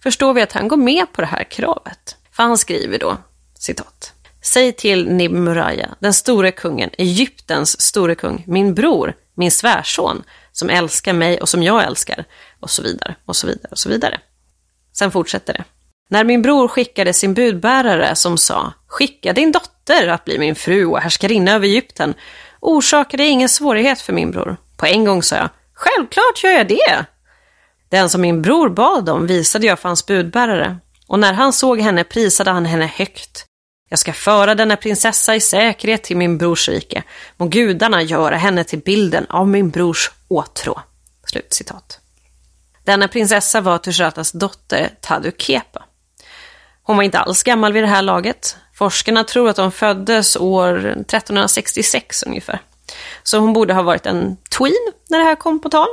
förstår 0.03 0.33
vi 0.33 0.41
att 0.41 0.51
han 0.51 0.67
går 0.67 0.77
med 0.77 1.11
på 1.13 1.21
det 1.21 1.27
här 1.27 1.43
kravet. 1.43 2.17
För 2.31 2.43
han 2.43 2.57
skriver 2.57 2.99
då, 2.99 3.17
citat. 3.59 4.13
Säg 4.41 4.71
till 4.71 5.09
Nibmuraya, 5.09 5.89
den 5.99 6.13
store 6.13 6.51
kungen, 6.51 6.89
Egyptens 6.97 7.81
store 7.81 8.15
kung, 8.15 8.43
min 8.47 8.73
bror, 8.73 9.13
min 9.35 9.51
svärson, 9.51 10.23
som 10.51 10.69
älskar 10.69 11.13
mig 11.13 11.41
och 11.41 11.49
som 11.49 11.63
jag 11.63 11.83
älskar, 11.83 12.25
och 12.59 12.69
så 12.69 12.81
vidare, 12.83 13.15
och 13.25 13.35
så 13.35 13.47
vidare, 13.47 13.67
och 13.71 13.79
så 13.79 13.89
vidare. 13.89 14.19
Sen 14.93 15.11
fortsätter 15.11 15.53
det. 15.53 15.63
När 16.09 16.23
min 16.23 16.41
bror 16.41 16.67
skickade 16.67 17.13
sin 17.13 17.33
budbärare 17.33 18.15
som 18.15 18.37
sa 18.37 18.73
”Skicka 18.87 19.33
din 19.33 19.51
dotter 19.51 20.07
att 20.07 20.25
bli 20.25 20.39
min 20.39 20.55
fru 20.55 20.85
och 20.85 20.99
härskarinna 20.99 21.51
över 21.51 21.67
Egypten” 21.67 22.13
orsakade 22.59 23.23
ingen 23.23 23.49
svårighet 23.49 24.01
för 24.01 24.13
min 24.13 24.31
bror. 24.31 24.57
På 24.77 24.85
en 24.85 25.05
gång 25.05 25.23
sa 25.23 25.35
jag 25.35 25.49
”Självklart 25.73 26.43
gör 26.43 26.51
jag 26.51 26.67
det!” 26.67 27.05
Den 27.89 28.09
som 28.09 28.21
min 28.21 28.41
bror 28.41 28.69
bad 28.69 29.09
om 29.09 29.27
visade 29.27 29.67
jag 29.67 29.79
för 29.79 29.89
hans 29.89 30.05
budbärare 30.05 30.77
och 31.07 31.19
när 31.19 31.33
han 31.33 31.53
såg 31.53 31.79
henne 31.79 32.03
prisade 32.03 32.51
han 32.51 32.65
henne 32.65 32.85
högt. 32.85 33.45
Jag 33.93 33.99
ska 33.99 34.13
föra 34.13 34.55
denna 34.55 34.77
prinsessa 34.77 35.35
i 35.35 35.39
säkerhet 35.39 36.03
till 36.03 36.17
min 36.17 36.37
brors 36.37 36.69
rike. 36.69 37.03
Må 37.37 37.45
gudarna 37.45 38.01
göra 38.01 38.35
henne 38.35 38.63
till 38.63 38.79
bilden 38.79 39.25
av 39.29 39.47
min 39.47 39.69
brors 39.69 40.11
åtrå. 40.27 40.81
Slutcitat. 41.25 41.99
Denna 42.83 43.07
prinsessa 43.07 43.61
var 43.61 43.77
Tushratas 43.77 44.31
dotter 44.31 44.89
Tadu 45.01 45.31
Kepa. 45.37 45.83
Hon 46.83 46.97
var 46.97 47.03
inte 47.03 47.19
alls 47.19 47.43
gammal 47.43 47.73
vid 47.73 47.83
det 47.83 47.87
här 47.87 48.01
laget. 48.01 48.57
Forskarna 48.73 49.23
tror 49.23 49.49
att 49.49 49.57
hon 49.57 49.71
föddes 49.71 50.35
år 50.35 50.77
1366 50.85 52.23
ungefär. 52.23 52.61
Så 53.23 53.37
hon 53.37 53.53
borde 53.53 53.73
ha 53.73 53.81
varit 53.81 54.05
en 54.05 54.37
tween 54.57 54.91
när 55.09 55.19
det 55.19 55.25
här 55.25 55.35
kom 55.35 55.61
på 55.61 55.69
tal. 55.69 55.89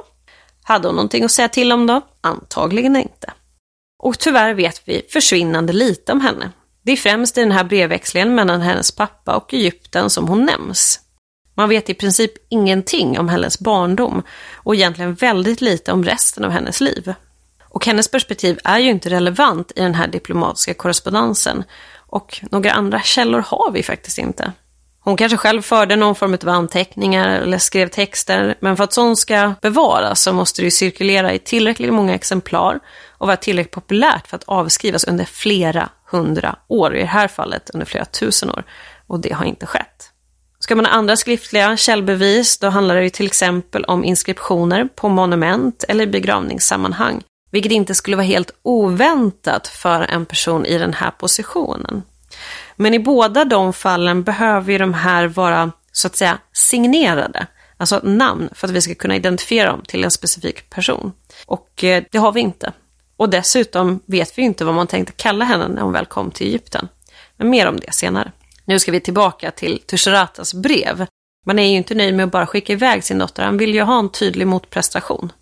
Hade 0.62 0.88
hon 0.88 0.96
någonting 0.96 1.24
att 1.24 1.32
säga 1.32 1.48
till 1.48 1.72
om 1.72 1.86
då? 1.86 2.00
Antagligen 2.20 2.96
inte. 2.96 3.32
Och 3.98 4.18
tyvärr 4.18 4.54
vet 4.54 4.82
vi 4.84 5.06
försvinnande 5.12 5.72
lite 5.72 6.12
om 6.12 6.20
henne. 6.20 6.52
Det 6.82 6.92
är 6.92 6.96
främst 6.96 7.38
i 7.38 7.40
den 7.40 7.52
här 7.52 7.64
brevväxlingen 7.64 8.34
mellan 8.34 8.60
hennes 8.60 8.90
pappa 8.90 9.36
och 9.36 9.54
Egypten 9.54 10.10
som 10.10 10.28
hon 10.28 10.44
nämns. 10.44 11.00
Man 11.54 11.68
vet 11.68 11.90
i 11.90 11.94
princip 11.94 12.32
ingenting 12.48 13.18
om 13.18 13.28
hennes 13.28 13.58
barndom 13.58 14.22
och 14.54 14.74
egentligen 14.74 15.14
väldigt 15.14 15.60
lite 15.60 15.92
om 15.92 16.04
resten 16.04 16.44
av 16.44 16.50
hennes 16.50 16.80
liv. 16.80 17.14
Och 17.68 17.86
hennes 17.86 18.08
perspektiv 18.08 18.58
är 18.64 18.78
ju 18.78 18.90
inte 18.90 19.10
relevant 19.10 19.72
i 19.76 19.80
den 19.80 19.94
här 19.94 20.08
diplomatiska 20.08 20.74
korrespondensen 20.74 21.64
och 21.96 22.40
några 22.50 22.72
andra 22.72 23.00
källor 23.00 23.44
har 23.46 23.70
vi 23.72 23.82
faktiskt 23.82 24.18
inte. 24.18 24.52
Hon 25.02 25.16
kanske 25.16 25.36
själv 25.36 25.62
förde 25.62 25.96
någon 25.96 26.14
form 26.14 26.34
av 26.42 26.48
anteckningar 26.48 27.28
eller 27.28 27.58
skrev 27.58 27.88
texter, 27.88 28.54
men 28.60 28.76
för 28.76 28.84
att 28.84 28.92
sånt 28.92 29.18
ska 29.18 29.54
bevaras 29.62 30.22
så 30.22 30.32
måste 30.32 30.62
det 30.62 30.64
ju 30.64 30.70
cirkulera 30.70 31.32
i 31.32 31.38
tillräckligt 31.38 31.92
många 31.92 32.14
exemplar 32.14 32.80
och 33.20 33.26
vara 33.26 33.36
tillräckligt 33.36 33.74
populärt 33.74 34.26
för 34.26 34.36
att 34.36 34.44
avskrivas 34.44 35.04
under 35.04 35.24
flera 35.24 35.88
hundra 36.10 36.56
år, 36.68 36.96
i 36.96 37.00
det 37.00 37.06
här 37.06 37.28
fallet 37.28 37.70
under 37.70 37.86
flera 37.86 38.04
tusen 38.04 38.50
år. 38.50 38.64
Och 39.06 39.20
det 39.20 39.32
har 39.32 39.44
inte 39.44 39.66
skett. 39.66 40.10
Ska 40.58 40.76
man 40.76 40.86
ha 40.86 40.92
andra 40.92 41.16
skriftliga 41.16 41.76
källbevis, 41.76 42.58
då 42.58 42.68
handlar 42.68 42.96
det 42.96 43.02
ju 43.02 43.10
till 43.10 43.26
exempel 43.26 43.84
om 43.84 44.04
inskriptioner 44.04 44.88
på 44.94 45.08
monument 45.08 45.84
eller 45.88 46.06
begravningssammanhang, 46.06 47.22
vilket 47.50 47.72
inte 47.72 47.94
skulle 47.94 48.16
vara 48.16 48.26
helt 48.26 48.50
oväntat 48.62 49.68
för 49.68 50.00
en 50.02 50.26
person 50.26 50.66
i 50.66 50.78
den 50.78 50.94
här 50.94 51.10
positionen. 51.10 52.02
Men 52.76 52.94
i 52.94 52.98
båda 52.98 53.44
de 53.44 53.72
fallen 53.72 54.22
behöver 54.22 54.72
ju 54.72 54.78
de 54.78 54.94
här 54.94 55.26
vara 55.26 55.72
så 55.92 56.06
att 56.06 56.16
säga 56.16 56.38
signerade, 56.52 57.46
alltså 57.76 58.00
namn 58.02 58.48
för 58.52 58.68
att 58.68 58.74
vi 58.74 58.80
ska 58.80 58.94
kunna 58.94 59.16
identifiera 59.16 59.70
dem 59.70 59.82
till 59.88 60.04
en 60.04 60.10
specifik 60.10 60.70
person. 60.70 61.12
Och 61.46 61.84
eh, 61.84 62.04
det 62.10 62.18
har 62.18 62.32
vi 62.32 62.40
inte. 62.40 62.72
Och 63.20 63.30
dessutom 63.30 64.00
vet 64.06 64.38
vi 64.38 64.42
inte 64.42 64.64
vad 64.64 64.74
man 64.74 64.86
tänkte 64.86 65.12
kalla 65.12 65.44
henne 65.44 65.68
när 65.68 65.82
hon 65.82 65.92
väl 65.92 66.06
kom 66.06 66.30
till 66.30 66.46
Egypten. 66.46 66.88
Men 67.36 67.50
mer 67.50 67.68
om 67.68 67.80
det 67.80 67.92
senare. 67.92 68.32
Nu 68.64 68.78
ska 68.78 68.92
vi 68.92 69.00
tillbaka 69.00 69.50
till 69.50 69.78
Tushratas 69.86 70.54
brev. 70.54 71.06
Man 71.46 71.58
är 71.58 71.70
ju 71.70 71.76
inte 71.76 71.94
nöjd 71.94 72.14
med 72.14 72.24
att 72.24 72.32
bara 72.32 72.46
skicka 72.46 72.72
iväg 72.72 73.04
sin 73.04 73.18
dotter, 73.18 73.42
han 73.42 73.58
vill 73.58 73.74
ju 73.74 73.82
ha 73.82 73.98
en 73.98 74.08
tydlig 74.08 74.46
motprestation. 74.46 75.32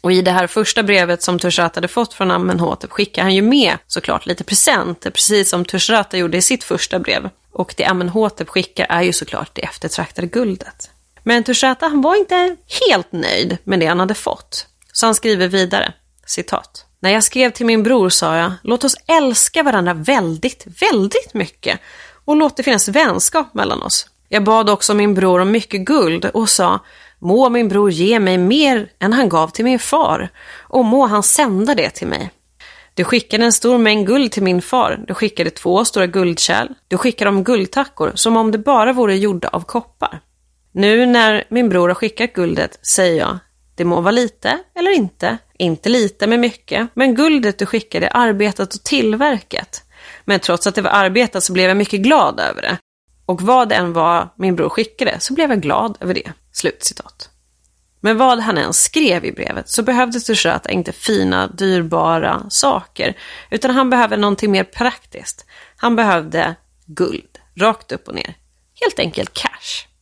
Och 0.00 0.12
i 0.12 0.22
det 0.22 0.30
här 0.30 0.46
första 0.46 0.82
brevet 0.82 1.22
som 1.22 1.38
Tushrat 1.38 1.74
hade 1.74 1.88
fått 1.88 2.14
från 2.14 2.30
Amenhotep 2.30 2.90
skickar 2.90 3.22
han 3.22 3.34
ju 3.34 3.42
med 3.42 3.78
såklart 3.86 4.26
lite 4.26 4.44
presenter, 4.44 5.10
precis 5.10 5.50
som 5.50 5.64
Tushrat 5.64 6.14
gjorde 6.14 6.36
i 6.36 6.42
sitt 6.42 6.64
första 6.64 6.98
brev. 6.98 7.30
Och 7.52 7.74
det 7.76 7.84
Amenhotep 7.84 8.48
skickar 8.48 8.86
är 8.88 9.02
ju 9.02 9.12
såklart 9.12 9.50
det 9.54 9.62
eftertraktade 9.62 10.26
guldet. 10.26 10.90
Men 11.22 11.44
Tusharata, 11.44 11.88
han 11.88 12.00
var 12.00 12.16
inte 12.16 12.56
helt 12.88 13.12
nöjd 13.12 13.58
med 13.64 13.80
det 13.80 13.86
han 13.86 14.00
hade 14.00 14.14
fått. 14.14 14.66
Så 14.92 15.06
han 15.06 15.14
skriver 15.14 15.48
vidare, 15.48 15.92
citat. 16.26 16.83
När 17.04 17.10
jag 17.10 17.24
skrev 17.24 17.50
till 17.50 17.66
min 17.66 17.82
bror 17.82 18.08
sa 18.08 18.36
jag, 18.36 18.52
låt 18.62 18.84
oss 18.84 18.96
älska 19.06 19.62
varandra 19.62 19.94
väldigt, 19.94 20.66
väldigt 20.80 21.34
mycket 21.34 21.80
och 22.24 22.36
låt 22.36 22.56
det 22.56 22.62
finnas 22.62 22.88
vänskap 22.88 23.54
mellan 23.54 23.82
oss. 23.82 24.06
Jag 24.28 24.44
bad 24.44 24.70
också 24.70 24.94
min 24.94 25.14
bror 25.14 25.40
om 25.40 25.50
mycket 25.50 25.80
guld 25.80 26.24
och 26.24 26.48
sa, 26.48 26.80
må 27.18 27.48
min 27.48 27.68
bror 27.68 27.90
ge 27.90 28.20
mig 28.20 28.38
mer 28.38 28.88
än 28.98 29.12
han 29.12 29.28
gav 29.28 29.48
till 29.48 29.64
min 29.64 29.78
far 29.78 30.28
och 30.60 30.84
må 30.84 31.06
han 31.06 31.22
sända 31.22 31.74
det 31.74 31.90
till 31.90 32.06
mig. 32.06 32.30
Du 32.94 33.04
skickade 33.04 33.44
en 33.44 33.52
stor 33.52 33.78
mängd 33.78 34.06
guld 34.06 34.32
till 34.32 34.42
min 34.42 34.62
far. 34.62 35.04
Du 35.08 35.14
skickade 35.14 35.50
två 35.50 35.84
stora 35.84 36.06
guldkärl. 36.06 36.68
Du 36.88 36.98
skickade 36.98 37.30
dem 37.30 37.44
guldtackor 37.44 38.12
som 38.14 38.36
om 38.36 38.50
det 38.50 38.58
bara 38.58 38.92
vore 38.92 39.16
gjorda 39.16 39.48
av 39.48 39.60
koppar. 39.60 40.20
Nu 40.72 41.06
när 41.06 41.44
min 41.48 41.68
bror 41.68 41.88
har 41.88 41.94
skickat 41.94 42.32
guldet 42.32 42.86
säger 42.86 43.18
jag, 43.18 43.38
det 43.74 43.84
må 43.84 44.00
vara 44.00 44.12
lite 44.12 44.58
eller 44.74 44.90
inte, 44.90 45.38
inte 45.58 45.88
lite 45.88 46.26
men 46.26 46.40
mycket, 46.40 46.88
men 46.94 47.14
guldet 47.14 47.58
du 47.58 47.66
skickade 47.66 48.06
är 48.06 48.16
arbetat 48.16 48.74
och 48.74 48.82
tillverkat. 48.82 49.82
Men 50.24 50.40
trots 50.40 50.66
att 50.66 50.74
det 50.74 50.82
var 50.82 50.90
arbetat 50.90 51.44
så 51.44 51.52
blev 51.52 51.68
jag 51.68 51.76
mycket 51.76 52.00
glad 52.00 52.40
över 52.40 52.62
det. 52.62 52.78
Och 53.26 53.42
vad 53.42 53.68
det 53.68 53.74
än 53.74 53.92
var 53.92 54.28
min 54.36 54.56
bror 54.56 54.68
skickade 54.68 55.20
så 55.20 55.34
blev 55.34 55.50
jag 55.50 55.60
glad 55.60 55.98
över 56.00 56.14
det. 56.14 56.32
Slutcitat. 56.52 57.30
Men 58.00 58.18
vad 58.18 58.40
han 58.40 58.58
än 58.58 58.72
skrev 58.72 59.24
i 59.24 59.32
brevet 59.32 59.68
så 59.68 59.82
behövde 59.82 60.20
Tushata 60.20 60.70
inte 60.70 60.92
fina, 60.92 61.46
dyrbara 61.46 62.46
saker, 62.48 63.16
utan 63.50 63.70
han 63.70 63.90
behövde 63.90 64.16
någonting 64.16 64.50
mer 64.50 64.64
praktiskt. 64.64 65.46
Han 65.76 65.96
behövde 65.96 66.54
guld, 66.86 67.38
rakt 67.56 67.92
upp 67.92 68.08
och 68.08 68.14
ner. 68.14 68.34
Helt 68.80 68.98
enkelt 68.98 69.34
cash. 69.34 69.93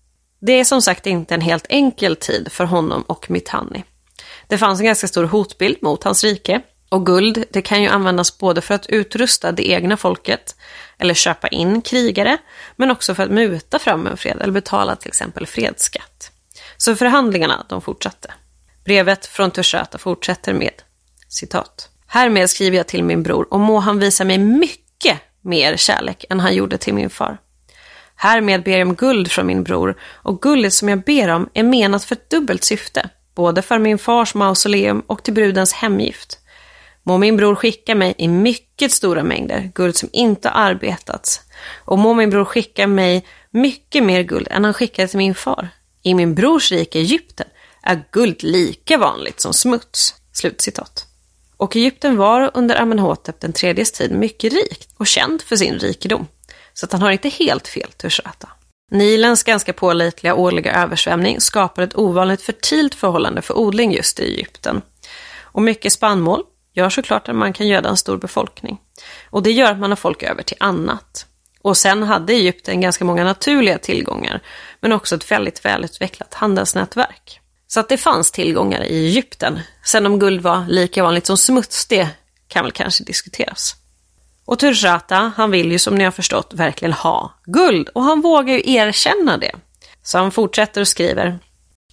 Det 0.44 0.52
är 0.52 0.64
som 0.64 0.82
sagt 0.82 1.06
inte 1.06 1.34
en 1.34 1.40
helt 1.40 1.66
enkel 1.68 2.16
tid 2.16 2.52
för 2.52 2.64
honom 2.64 3.02
och 3.02 3.30
Mitanni. 3.30 3.84
Det 4.48 4.58
fanns 4.58 4.80
en 4.80 4.86
ganska 4.86 5.08
stor 5.08 5.24
hotbild 5.24 5.76
mot 5.82 6.04
hans 6.04 6.24
rike 6.24 6.60
och 6.88 7.06
guld 7.06 7.44
det 7.50 7.62
kan 7.62 7.82
ju 7.82 7.88
användas 7.88 8.38
både 8.38 8.60
för 8.60 8.74
att 8.74 8.86
utrusta 8.86 9.52
det 9.52 9.70
egna 9.70 9.96
folket 9.96 10.56
eller 10.98 11.14
köpa 11.14 11.48
in 11.48 11.82
krigare 11.82 12.38
men 12.76 12.90
också 12.90 13.14
för 13.14 13.22
att 13.22 13.30
muta 13.30 13.78
fram 13.78 14.06
en 14.06 14.16
fred 14.16 14.38
eller 14.40 14.52
betala 14.52 14.96
till 14.96 15.08
exempel 15.08 15.46
fredsskatt. 15.46 16.30
Så 16.76 16.96
förhandlingarna 16.96 17.66
de 17.68 17.82
fortsatte. 17.82 18.32
Brevet 18.84 19.26
från 19.26 19.50
Tushata 19.50 19.98
fortsätter 19.98 20.52
med 20.52 20.82
citat. 21.28 21.88
Härmed 22.06 22.50
skriver 22.50 22.76
jag 22.76 22.86
till 22.86 23.04
min 23.04 23.22
bror 23.22 23.46
och 23.50 23.60
må 23.60 23.78
han 23.78 23.98
visa 23.98 24.24
mig 24.24 24.38
mycket 24.38 25.18
mer 25.40 25.76
kärlek 25.76 26.24
än 26.30 26.40
han 26.40 26.54
gjorde 26.54 26.78
till 26.78 26.94
min 26.94 27.10
far. 27.10 27.38
Härmed 28.22 28.62
ber 28.62 28.78
jag 28.78 28.88
om 28.88 28.94
guld 28.94 29.30
från 29.30 29.46
min 29.46 29.62
bror 29.62 29.98
och 30.02 30.42
guldet 30.42 30.72
som 30.72 30.88
jag 30.88 31.04
ber 31.04 31.28
om 31.28 31.48
är 31.54 31.62
menat 31.62 32.04
för 32.04 32.14
ett 32.14 32.30
dubbelt 32.30 32.64
syfte, 32.64 33.08
både 33.34 33.62
för 33.62 33.78
min 33.78 33.98
fars 33.98 34.34
mausoleum 34.34 35.02
och 35.06 35.22
till 35.22 35.34
brudens 35.34 35.72
hemgift. 35.72 36.38
Må 37.02 37.18
min 37.18 37.36
bror 37.36 37.54
skicka 37.54 37.94
mig 37.94 38.14
i 38.18 38.28
mycket 38.28 38.92
stora 38.92 39.22
mängder 39.22 39.70
guld 39.74 39.96
som 39.96 40.08
inte 40.12 40.50
arbetats 40.50 41.40
och 41.84 41.98
må 41.98 42.14
min 42.14 42.30
bror 42.30 42.44
skicka 42.44 42.86
mig 42.86 43.26
mycket 43.50 44.04
mer 44.04 44.22
guld 44.22 44.48
än 44.50 44.64
han 44.64 44.74
skickade 44.74 45.08
till 45.08 45.18
min 45.18 45.34
far. 45.34 45.68
I 46.02 46.14
min 46.14 46.34
brors 46.34 46.72
rike 46.72 46.98
Egypten 46.98 47.46
är 47.82 48.04
guld 48.10 48.42
lika 48.42 48.98
vanligt 48.98 49.40
som 49.40 49.54
smuts." 49.54 50.14
Slutcitat. 50.32 51.06
Och 51.56 51.76
Egypten 51.76 52.16
var 52.16 52.50
under 52.54 52.80
Amenhotep 52.80 53.40
den 53.40 53.52
tredjes 53.52 53.92
tid 53.92 54.12
mycket 54.12 54.52
rikt 54.52 54.88
och 54.96 55.06
känd 55.06 55.42
för 55.42 55.56
sin 55.56 55.78
rikedom. 55.78 56.26
Så 56.74 56.86
att 56.86 56.92
han 56.92 57.02
har 57.02 57.10
inte 57.10 57.28
helt 57.28 57.68
fel, 57.68 57.92
Tushata. 57.92 58.48
Nilens 58.90 59.42
ganska 59.42 59.72
pålitliga 59.72 60.34
årliga 60.34 60.74
översvämning 60.74 61.40
skapar 61.40 61.82
ett 61.82 61.96
ovanligt 61.96 62.42
fertilt 62.42 62.94
förhållande 62.94 63.42
för 63.42 63.58
odling 63.58 63.92
just 63.92 64.20
i 64.20 64.22
Egypten. 64.22 64.82
Och 65.40 65.62
mycket 65.62 65.92
spannmål 65.92 66.42
gör 66.74 66.90
såklart 66.90 67.28
att 67.28 67.36
man 67.36 67.52
kan 67.52 67.68
göda 67.68 67.88
en 67.88 67.96
stor 67.96 68.16
befolkning. 68.16 68.78
Och 69.30 69.42
det 69.42 69.50
gör 69.50 69.72
att 69.72 69.78
man 69.78 69.90
har 69.90 69.96
folk 69.96 70.22
över 70.22 70.42
till 70.42 70.56
annat. 70.60 71.26
Och 71.62 71.76
sen 71.76 72.02
hade 72.02 72.32
Egypten 72.32 72.80
ganska 72.80 73.04
många 73.04 73.24
naturliga 73.24 73.78
tillgångar, 73.78 74.42
men 74.80 74.92
också 74.92 75.14
ett 75.14 75.30
väldigt 75.30 75.64
välutvecklat 75.64 76.34
handelsnätverk. 76.34 77.40
Så 77.66 77.80
att 77.80 77.88
det 77.88 77.96
fanns 77.96 78.30
tillgångar 78.30 78.82
i 78.84 79.06
Egypten. 79.06 79.60
Sen 79.84 80.06
om 80.06 80.18
guld 80.18 80.40
var 80.40 80.66
lika 80.68 81.02
vanligt 81.02 81.26
som 81.26 81.38
smuts, 81.38 81.86
det 81.86 82.08
kan 82.48 82.64
väl 82.64 82.72
kanske 82.72 83.04
diskuteras. 83.04 83.76
Och 84.44 84.58
Turjata, 84.58 85.32
han 85.36 85.50
vill 85.50 85.72
ju 85.72 85.78
som 85.78 85.94
ni 85.94 86.04
har 86.04 86.10
förstått 86.10 86.54
verkligen 86.54 86.92
ha 86.92 87.34
guld 87.44 87.88
och 87.88 88.02
han 88.02 88.20
vågar 88.20 88.54
ju 88.54 88.74
erkänna 88.74 89.38
det. 89.38 89.52
Så 90.02 90.18
han 90.18 90.30
fortsätter 90.30 90.80
och 90.80 90.88
skriver, 90.88 91.38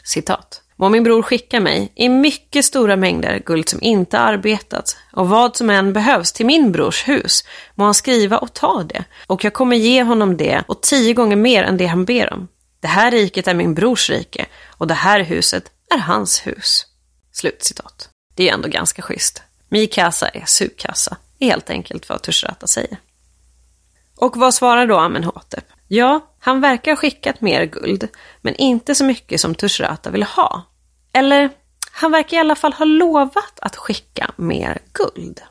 citat. 0.03 0.61
Må 0.75 0.89
min 0.89 1.03
bror 1.03 1.21
skicka 1.21 1.59
mig 1.59 1.91
i 1.95 2.09
mycket 2.09 2.65
stora 2.65 2.95
mängder 2.95 3.43
guld 3.45 3.69
som 3.69 3.81
inte 3.81 4.19
arbetats 4.19 4.97
och 5.11 5.29
vad 5.29 5.55
som 5.55 5.69
än 5.69 5.93
behövs 5.93 6.33
till 6.33 6.45
min 6.45 6.71
brors 6.71 7.07
hus 7.07 7.43
må 7.75 7.83
han 7.83 7.93
skriva 7.93 8.37
och 8.37 8.53
ta 8.53 8.83
det 8.83 9.03
och 9.27 9.43
jag 9.43 9.53
kommer 9.53 9.75
ge 9.75 10.03
honom 10.03 10.37
det 10.37 10.63
och 10.67 10.81
tio 10.81 11.13
gånger 11.13 11.35
mer 11.35 11.63
än 11.63 11.77
det 11.77 11.85
han 11.85 12.05
ber 12.05 12.33
om. 12.33 12.47
Det 12.79 12.87
här 12.87 13.11
riket 13.11 13.47
är 13.47 13.53
min 13.53 13.73
brors 13.73 14.09
rike 14.09 14.45
och 14.67 14.87
det 14.87 14.93
här 14.93 15.19
huset 15.19 15.63
är 15.93 15.97
hans 15.97 16.47
hus. 16.47 16.85
Slutcitat. 17.31 18.09
Det 18.35 18.43
är 18.43 18.47
ju 18.47 18.53
ändå 18.53 18.69
ganska 18.69 19.01
schysst. 19.01 19.41
Mikasa 19.69 20.27
är 20.27 20.43
sugkassa 20.45 21.17
är 21.39 21.45
helt 21.45 21.69
enkelt 21.69 22.09
vad 22.09 22.21
Tushratta 22.21 22.67
säger. 22.67 22.97
Och 24.15 24.37
vad 24.37 24.53
svarar 24.53 24.87
då 24.87 24.97
Amenhotep? 24.97 25.65
Ja, 25.87 26.33
han 26.39 26.61
verkar 26.61 26.91
ha 26.91 26.95
skickat 26.95 27.41
mer 27.41 27.65
guld, 27.65 28.07
men 28.41 28.55
inte 28.55 28.95
så 28.95 29.03
mycket 29.03 29.41
som 29.41 29.55
Tushratta 29.55 30.09
vill 30.09 30.23
ha. 30.23 30.63
Eller, 31.13 31.49
han 31.91 32.11
verkar 32.11 32.37
i 32.37 32.39
alla 32.39 32.55
fall 32.55 32.73
ha 32.73 32.85
lovat 32.85 33.59
att 33.59 33.75
skicka 33.75 34.31
mer 34.35 34.77
guld. 34.93 35.41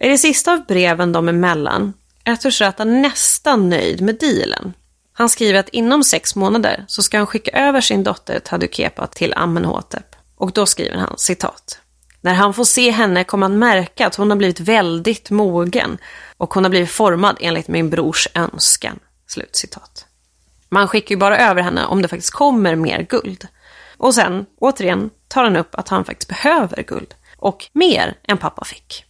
I 0.00 0.08
det 0.08 0.18
sista 0.18 0.52
av 0.52 0.66
breven 0.66 1.12
dem 1.12 1.28
emellan 1.28 1.92
är 2.24 2.36
Tushratta 2.36 2.84
nästan 2.84 3.68
nöjd 3.68 4.00
med 4.00 4.18
dealen. 4.18 4.72
Han 5.12 5.28
skriver 5.28 5.58
att 5.58 5.68
inom 5.68 6.04
sex 6.04 6.36
månader 6.36 6.84
så 6.88 7.02
ska 7.02 7.18
han 7.18 7.26
skicka 7.26 7.50
över 7.50 7.80
sin 7.80 8.04
dotter 8.04 8.38
Tadukepa 8.38 9.06
till 9.06 9.34
Amenhotep. 9.36 10.16
Och 10.36 10.52
då 10.52 10.66
skriver 10.66 10.96
han 10.96 11.14
citat. 11.18 11.78
När 12.24 12.34
han 12.34 12.54
får 12.54 12.64
se 12.64 12.90
henne 12.90 13.24
kommer 13.24 13.48
han 13.48 13.58
märka 13.58 14.06
att 14.06 14.14
hon 14.14 14.30
har 14.30 14.36
blivit 14.36 14.60
väldigt 14.60 15.30
mogen 15.30 15.98
och 16.36 16.54
hon 16.54 16.64
har 16.64 16.70
blivit 16.70 16.90
formad 16.90 17.36
enligt 17.40 17.68
min 17.68 17.90
brors 17.90 18.28
önskan. 18.34 18.98
Slutcitat. 19.26 20.06
Man 20.68 20.88
skickar 20.88 21.14
ju 21.14 21.18
bara 21.18 21.38
över 21.38 21.62
henne 21.62 21.86
om 21.86 22.02
det 22.02 22.08
faktiskt 22.08 22.32
kommer 22.32 22.74
mer 22.74 23.02
guld. 23.02 23.48
Och 23.96 24.14
sen, 24.14 24.46
återigen, 24.58 25.10
tar 25.28 25.44
han 25.44 25.56
upp 25.56 25.74
att 25.74 25.88
han 25.88 26.04
faktiskt 26.04 26.28
behöver 26.28 26.82
guld. 26.82 27.14
Och 27.36 27.66
mer 27.72 28.18
än 28.28 28.38
pappa 28.38 28.64
fick. 28.64 29.04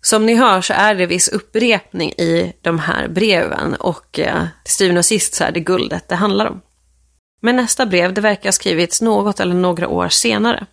Som 0.00 0.26
ni 0.26 0.34
hör 0.34 0.60
så 0.60 0.72
är 0.72 0.94
det 0.94 1.06
viss 1.06 1.28
upprepning 1.28 2.10
i 2.10 2.52
de 2.60 2.78
här 2.78 3.08
breven 3.08 3.74
och 3.74 4.18
eh, 4.18 4.44
till 4.64 4.74
syvende 4.74 4.98
och 4.98 5.04
sist 5.04 5.34
så 5.34 5.44
är 5.44 5.52
det 5.52 5.60
guldet 5.60 6.08
det 6.08 6.14
handlar 6.14 6.46
om. 6.46 6.60
Men 7.42 7.56
nästa 7.56 7.86
brev, 7.86 8.14
det 8.14 8.20
verkar 8.20 8.44
ha 8.44 8.52
skrivits 8.52 9.02
något 9.02 9.40
eller 9.40 9.54
några 9.54 9.88
år 9.88 10.08
senare. 10.08 10.66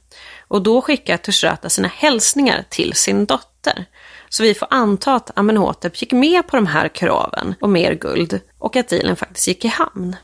Och 0.47 0.61
då 0.61 0.81
skickar 0.81 1.17
Tushratta 1.17 1.69
sina 1.69 1.87
hälsningar 1.87 2.65
till 2.69 2.93
sin 2.93 3.25
dotter. 3.25 3.85
Så 4.29 4.43
vi 4.43 4.53
får 4.53 4.67
anta 4.71 5.15
att 5.15 5.37
Amenhotep 5.37 6.01
gick 6.01 6.11
med 6.11 6.47
på 6.47 6.55
de 6.55 6.67
här 6.67 6.87
kraven 6.87 7.55
och 7.61 7.69
mer 7.69 7.93
guld 7.93 8.39
och 8.59 8.75
att 8.75 8.87
dealen 8.87 9.15
faktiskt 9.15 9.47
gick 9.47 9.65
i 9.65 9.67
hamn. 9.67 10.15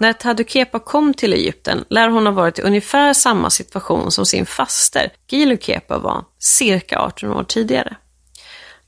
När 0.00 0.12
Tadukepa 0.12 0.78
kom 0.78 1.14
till 1.14 1.32
Egypten 1.32 1.84
lär 1.90 2.08
hon 2.08 2.26
ha 2.26 2.32
varit 2.32 2.58
i 2.58 2.62
ungefär 2.62 3.12
samma 3.12 3.50
situation 3.50 4.10
som 4.10 4.26
sin 4.26 4.46
faster 4.46 5.12
Gilukepa 5.30 5.98
var 5.98 6.24
cirka 6.38 6.98
18 6.98 7.32
år 7.32 7.44
tidigare. 7.44 7.96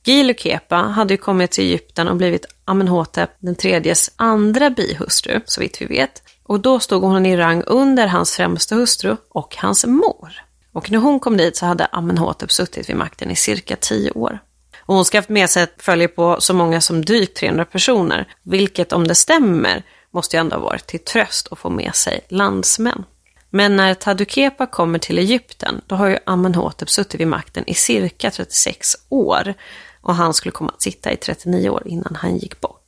Gilukepa 0.03 0.75
hade 0.75 1.13
ju 1.13 1.17
kommit 1.17 1.51
till 1.51 1.63
Egypten 1.63 2.07
och 2.07 2.15
blivit 2.15 2.45
Amenhotep 2.65 3.29
den 3.39 3.55
tredjes 3.55 4.11
andra 4.15 4.69
bihustru, 4.69 5.41
så 5.45 5.61
vitt 5.61 5.81
vi 5.81 5.85
vet. 5.85 6.23
Och 6.51 6.59
då 6.59 6.79
stod 6.79 7.03
hon 7.03 7.25
i 7.25 7.37
rang 7.37 7.63
under 7.67 8.07
hans 8.07 8.35
främsta 8.35 8.75
hustru 8.75 9.17
och 9.29 9.55
hans 9.57 9.85
mor. 9.85 10.41
Och 10.73 10.91
när 10.91 10.99
hon 10.99 11.19
kom 11.19 11.37
dit 11.37 11.57
så 11.57 11.65
hade 11.65 11.85
Amenhotep 11.85 12.51
suttit 12.51 12.89
vid 12.89 12.95
makten 12.95 13.31
i 13.31 13.35
cirka 13.35 13.75
tio 13.75 14.11
år. 14.11 14.39
Och 14.79 14.95
hon 14.95 15.05
ska 15.05 15.17
haft 15.17 15.29
med 15.29 15.49
sig 15.49 15.63
ett 15.63 15.73
följe 15.77 16.07
på 16.07 16.37
så 16.39 16.53
många 16.53 16.81
som 16.81 17.05
drygt 17.05 17.37
300 17.37 17.65
personer, 17.65 18.27
vilket 18.43 18.93
om 18.93 19.07
det 19.07 19.15
stämmer 19.15 19.83
måste 20.13 20.35
ju 20.35 20.39
ändå 20.39 20.55
ha 20.55 20.63
varit 20.63 20.87
till 20.87 20.99
tröst 20.99 21.47
att 21.51 21.59
få 21.59 21.69
med 21.69 21.95
sig 21.95 22.19
landsmän. 22.27 23.05
Men 23.49 23.75
när 23.75 23.93
Tadukepa 23.93 24.65
kommer 24.65 24.99
till 24.99 25.19
Egypten, 25.19 25.81
då 25.87 25.95
har 25.95 26.07
ju 26.07 26.17
Amenhotep 26.25 26.89
suttit 26.89 27.21
vid 27.21 27.27
makten 27.27 27.63
i 27.67 27.73
cirka 27.73 28.31
36 28.31 28.95
år 29.09 29.53
och 30.01 30.15
han 30.15 30.33
skulle 30.33 30.51
komma 30.51 30.71
att 30.71 30.81
sitta 30.81 31.11
i 31.11 31.17
39 31.17 31.69
år 31.69 31.83
innan 31.85 32.17
han 32.21 32.37
gick 32.37 32.61
bort. 32.61 32.80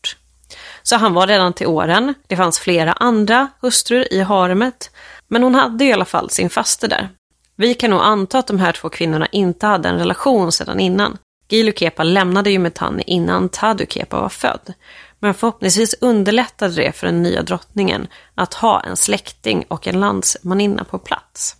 Så 0.83 0.95
han 0.95 1.13
var 1.13 1.27
redan 1.27 1.53
till 1.53 1.67
åren. 1.67 2.13
Det 2.27 2.35
fanns 2.35 2.59
flera 2.59 2.93
andra 2.93 3.47
hustrur 3.61 4.13
i 4.13 4.21
haremet. 4.21 4.91
Men 5.27 5.43
hon 5.43 5.55
hade 5.55 5.85
i 5.85 5.93
alla 5.93 6.05
fall 6.05 6.29
sin 6.29 6.49
faste 6.49 6.87
där. 6.87 7.09
Vi 7.55 7.73
kan 7.73 7.89
nog 7.89 8.01
anta 8.01 8.39
att 8.39 8.47
de 8.47 8.59
här 8.59 8.71
två 8.71 8.89
kvinnorna 8.89 9.27
inte 9.31 9.65
hade 9.67 9.89
en 9.89 9.97
relation 9.97 10.51
sedan 10.51 10.79
innan. 10.79 11.17
Gilu 11.49 11.73
Kepa 11.75 12.03
lämnade 12.03 12.51
ju 12.51 12.59
Mitanni 12.59 13.03
innan 13.07 13.49
Tadu 13.49 13.85
Kepa 13.89 14.21
var 14.21 14.29
född. 14.29 14.73
Men 15.19 15.33
förhoppningsvis 15.33 15.95
underlättade 16.01 16.75
det 16.75 16.91
för 16.91 17.07
den 17.07 17.23
nya 17.23 17.41
drottningen 17.41 18.07
att 18.35 18.53
ha 18.53 18.81
en 18.81 18.97
släkting 18.97 19.65
och 19.67 19.87
en 19.87 19.99
landsmaninna 19.99 20.83
på 20.83 20.99
plats. 20.99 21.55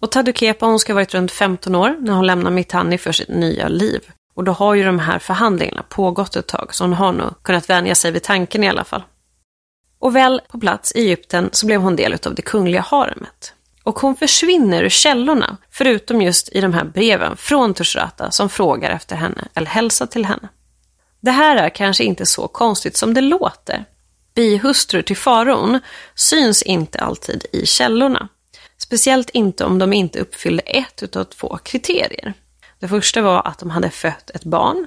Och 0.00 0.10
Tadu 0.10 0.32
Kepa 0.32 0.66
hon 0.66 0.78
ska 0.78 0.92
ha 0.92 0.94
varit 0.94 1.14
runt 1.14 1.32
15 1.32 1.74
år 1.74 1.96
när 2.00 2.12
hon 2.12 2.26
lämnar 2.26 2.50
Mitanni 2.50 2.98
för 2.98 3.12
sitt 3.12 3.28
nya 3.28 3.68
liv. 3.68 4.00
Och 4.40 4.44
då 4.44 4.52
har 4.52 4.74
ju 4.74 4.84
de 4.84 4.98
här 4.98 5.18
förhandlingarna 5.18 5.82
pågått 5.88 6.36
ett 6.36 6.46
tag, 6.46 6.74
så 6.74 6.84
hon 6.84 6.92
har 6.92 7.12
nog 7.12 7.42
kunnat 7.42 7.70
vänja 7.70 7.94
sig 7.94 8.10
vid 8.10 8.22
tanken 8.22 8.64
i 8.64 8.68
alla 8.68 8.84
fall. 8.84 9.02
Och 9.98 10.16
väl 10.16 10.40
på 10.48 10.60
plats 10.60 10.92
i 10.92 11.00
Egypten 11.00 11.48
så 11.52 11.66
blev 11.66 11.80
hon 11.80 11.96
del 11.96 12.16
av 12.26 12.34
det 12.34 12.42
kungliga 12.42 12.80
haremet. 12.80 13.54
Och 13.82 13.98
hon 13.98 14.16
försvinner 14.16 14.82
ur 14.82 14.88
källorna, 14.88 15.56
förutom 15.70 16.22
just 16.22 16.48
i 16.48 16.60
de 16.60 16.74
här 16.74 16.84
breven 16.84 17.36
från 17.36 17.74
Tushratta 17.74 18.30
som 18.30 18.48
frågar 18.48 18.90
efter 18.90 19.16
henne 19.16 19.48
eller 19.54 19.66
hälsar 19.66 20.06
till 20.06 20.24
henne. 20.24 20.48
Det 21.20 21.30
här 21.30 21.56
är 21.56 21.68
kanske 21.68 22.04
inte 22.04 22.26
så 22.26 22.48
konstigt 22.48 22.96
som 22.96 23.14
det 23.14 23.20
låter. 23.20 23.84
Bihustrur 24.34 25.02
till 25.02 25.16
faraon 25.16 25.80
syns 26.14 26.62
inte 26.62 26.98
alltid 26.98 27.46
i 27.52 27.66
källorna. 27.66 28.28
Speciellt 28.78 29.30
inte 29.30 29.64
om 29.64 29.78
de 29.78 29.92
inte 29.92 30.18
uppfyller 30.18 30.62
ett 30.66 31.16
av 31.16 31.24
två 31.24 31.58
kriterier. 31.64 32.34
Det 32.80 32.88
första 32.88 33.22
var 33.22 33.46
att 33.46 33.58
de 33.58 33.70
hade 33.70 33.90
fött 33.90 34.30
ett 34.30 34.44
barn. 34.44 34.86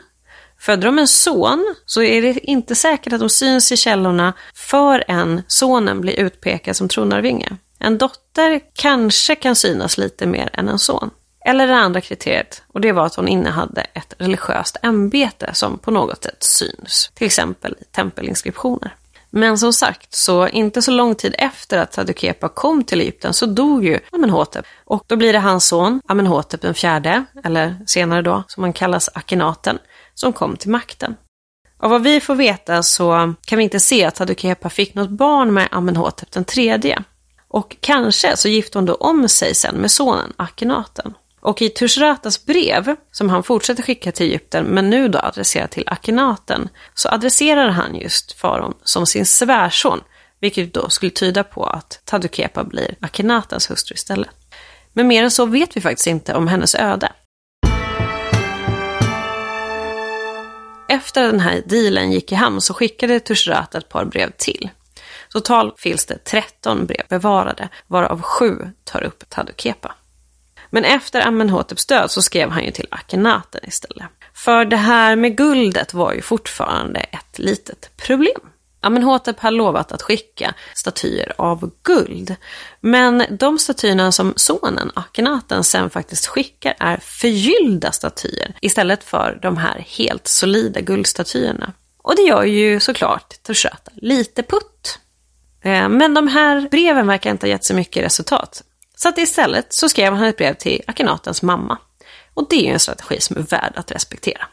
Födde 0.60 0.86
de 0.86 1.00
en 1.00 1.08
son 1.08 1.76
så 1.86 2.02
är 2.02 2.22
det 2.22 2.40
inte 2.40 2.76
säkert 2.76 3.14
att 3.14 3.20
de 3.20 3.30
syns 3.30 3.72
i 3.72 3.78
källorna 3.78 4.34
förrän 4.56 5.42
sonen 5.48 6.02
blir 6.02 6.20
utpekad 6.20 6.76
som 6.76 6.88
tronarvinge. 6.88 7.58
En 7.80 7.98
dotter 7.98 8.62
kanske 8.74 9.36
kan 9.36 9.56
synas 9.56 9.98
lite 9.98 10.26
mer 10.26 10.50
än 10.54 10.70
en 10.70 10.80
son. 10.80 11.10
Eller 11.46 11.68
det 11.68 11.76
andra 11.76 12.02
kriteriet, 12.02 12.64
och 12.68 12.82
det 12.82 12.92
var 12.92 13.06
att 13.06 13.16
hon 13.16 13.28
innehade 13.28 13.82
ett 13.82 14.14
religiöst 14.18 14.78
ämbete 14.82 15.50
som 15.54 15.78
på 15.78 15.92
något 15.92 16.24
sätt 16.24 16.44
syns, 16.44 17.12
till 17.14 17.26
exempel 17.26 17.76
i 17.80 17.84
tempelinskriptioner. 17.84 18.96
Men 19.36 19.58
som 19.58 19.74
sagt, 19.74 20.16
så 20.16 20.48
inte 20.48 20.82
så 20.82 20.92
lång 20.92 21.16
tid 21.16 21.36
efter 21.38 21.78
att 21.78 21.94
Sadukepa 21.94 22.50
kom 22.50 22.84
till 22.84 23.02
Egypten 23.02 23.34
så 23.34 23.46
dog 23.46 23.86
ju 23.86 24.00
Amenhotep. 24.12 24.66
Och 24.86 25.04
då 25.08 25.16
blir 25.16 25.34
det 25.34 25.40
hans 25.40 25.68
son, 25.68 26.02
Amenhotep 26.08 26.62
den 26.62 26.74
fjärde, 26.74 27.26
eller 27.44 27.80
senare 27.86 28.22
då, 28.22 28.44
som 28.48 28.64
han 28.64 28.74
kallas 28.74 29.10
Akhenaten, 29.14 29.80
som 30.14 30.34
kom 30.34 30.58
till 30.58 30.70
makten. 30.70 31.16
Av 31.80 31.90
vad 31.90 32.04
vi 32.04 32.20
får 32.20 32.36
veta 32.36 32.84
så 32.84 33.34
kan 33.46 33.58
vi 33.58 33.64
inte 33.64 33.80
se 33.80 34.06
att 34.06 34.18
Sadukepa 34.18 34.70
fick 34.70 34.96
något 34.96 35.10
barn 35.10 35.54
med 35.54 35.68
Amenhotep 35.72 36.32
den 36.32 36.46
tredje. 36.46 37.04
Och 37.48 37.78
kanske 37.80 38.38
så 38.38 38.50
gifte 38.50 38.78
hon 38.78 38.86
då 38.86 38.94
om 38.94 39.30
sig 39.30 39.56
sen 39.56 39.76
med 39.76 39.92
sonen 39.92 40.34
Akhenaten. 40.38 41.14
Och 41.44 41.62
i 41.62 41.70
Tushratas 41.70 42.46
brev, 42.46 42.96
som 43.12 43.30
han 43.30 43.44
fortsätter 43.44 43.84
skicka 43.84 44.12
till 44.12 44.26
Egypten, 44.26 44.66
men 44.66 44.90
nu 44.90 45.08
då 45.08 45.20
adresserat 45.20 45.72
till 45.72 45.84
Akhenaten, 45.88 46.70
så 46.94 47.10
adresserar 47.10 47.70
han 47.70 47.96
just 47.96 48.32
faraon 48.32 48.74
som 48.84 49.06
sin 49.06 49.26
svärson, 49.26 50.02
vilket 50.40 50.74
då 50.74 50.90
skulle 50.90 51.12
tyda 51.12 51.44
på 51.44 51.66
att 51.66 52.02
Tadukepa 52.06 52.64
blir 52.64 52.96
Akhenatens 53.00 53.72
hustru 53.72 53.94
istället. 53.94 54.30
Men 54.94 55.08
mer 55.08 55.24
än 55.24 55.32
så 55.32 55.46
vet 55.46 55.78
vi 55.78 55.82
faktiskt 55.82 56.08
inte 56.08 56.34
om 56.34 56.48
hennes 56.48 56.76
öde. 56.76 57.12
Efter 60.90 61.22
den 61.22 61.40
här 61.40 61.64
dealen 61.66 62.12
gick 62.12 62.32
i 62.32 62.36
hamn 62.36 62.62
så 62.62 62.74
skickade 62.74 63.20
Tushrata 63.20 63.78
ett 63.78 63.90
par 63.90 64.06
brev 64.06 64.32
till. 64.38 64.70
Totalt 65.30 65.80
finns 65.80 66.06
det 66.06 66.18
13 66.18 66.86
brev 66.86 67.06
bevarade, 67.10 67.70
varav 67.88 68.22
sju 68.22 68.58
tar 68.84 69.04
upp 69.04 69.30
Tadukepa. 69.30 69.96
Men 70.74 70.86
efter 70.86 71.28
Amenhoteps 71.28 71.86
död 71.86 72.12
så 72.12 72.22
skrev 72.22 72.50
han 72.50 72.66
ju 72.66 72.72
till 72.72 72.88
Akhenaten 72.92 73.62
istället. 73.64 74.08
För 74.34 74.66
det 74.66 74.78
här 74.78 75.16
med 75.16 75.38
guldet 75.38 75.94
var 75.94 76.14
ju 76.14 76.22
fortfarande 76.22 77.00
ett 77.00 77.40
litet 77.40 77.98
problem. 77.98 78.42
Amenhotep 78.80 79.40
har 79.40 79.52
lovat 79.52 79.92
att 79.92 80.02
skicka 80.02 80.54
statyer 80.76 81.34
av 81.38 81.72
guld. 81.84 82.36
Men 82.80 83.24
de 83.30 83.60
statyerna 83.60 84.12
som 84.12 84.34
sonen 84.36 84.92
Akhenaten 84.94 85.64
sen 85.64 85.90
faktiskt 85.90 86.28
skickar 86.28 86.76
är 86.80 86.98
förgyllda 86.98 87.92
statyer 87.92 88.54
istället 88.62 89.04
för 89.04 89.40
de 89.42 89.58
här 89.58 89.86
helt 89.88 90.28
solida 90.28 90.82
guldstatyerna. 90.82 91.74
Och 91.98 92.16
det 92.16 92.22
gör 92.22 92.44
ju 92.44 92.80
såklart 92.80 93.44
Tushata 93.44 93.92
lite 93.96 94.44
putt. 94.44 95.00
Eh, 95.62 95.90
men 95.90 96.14
de 96.14 96.28
här 96.28 96.68
breven 96.72 97.08
verkar 97.08 97.32
inte 97.32 97.46
ha 97.46 97.50
gett 97.50 97.66
så 97.66 97.74
mycket 97.74 98.04
resultat. 98.04 98.64
Så 99.04 99.10
att 99.10 99.18
istället 99.18 99.74
så 99.74 99.90
skrev 99.90 100.14
han 100.14 100.28
ett 100.28 100.38
brev 100.38 100.54
till 100.54 100.82
Akhenatens 100.88 101.42
mamma. 101.42 101.78
Och 102.34 102.48
det 102.50 102.56
är 102.56 102.62
ju 102.62 102.74
en 102.74 102.80
strategi 102.80 103.22
som 103.22 103.38
är 103.38 103.42
värd 103.42 103.74
att 103.76 103.92
respektera. 103.92 104.46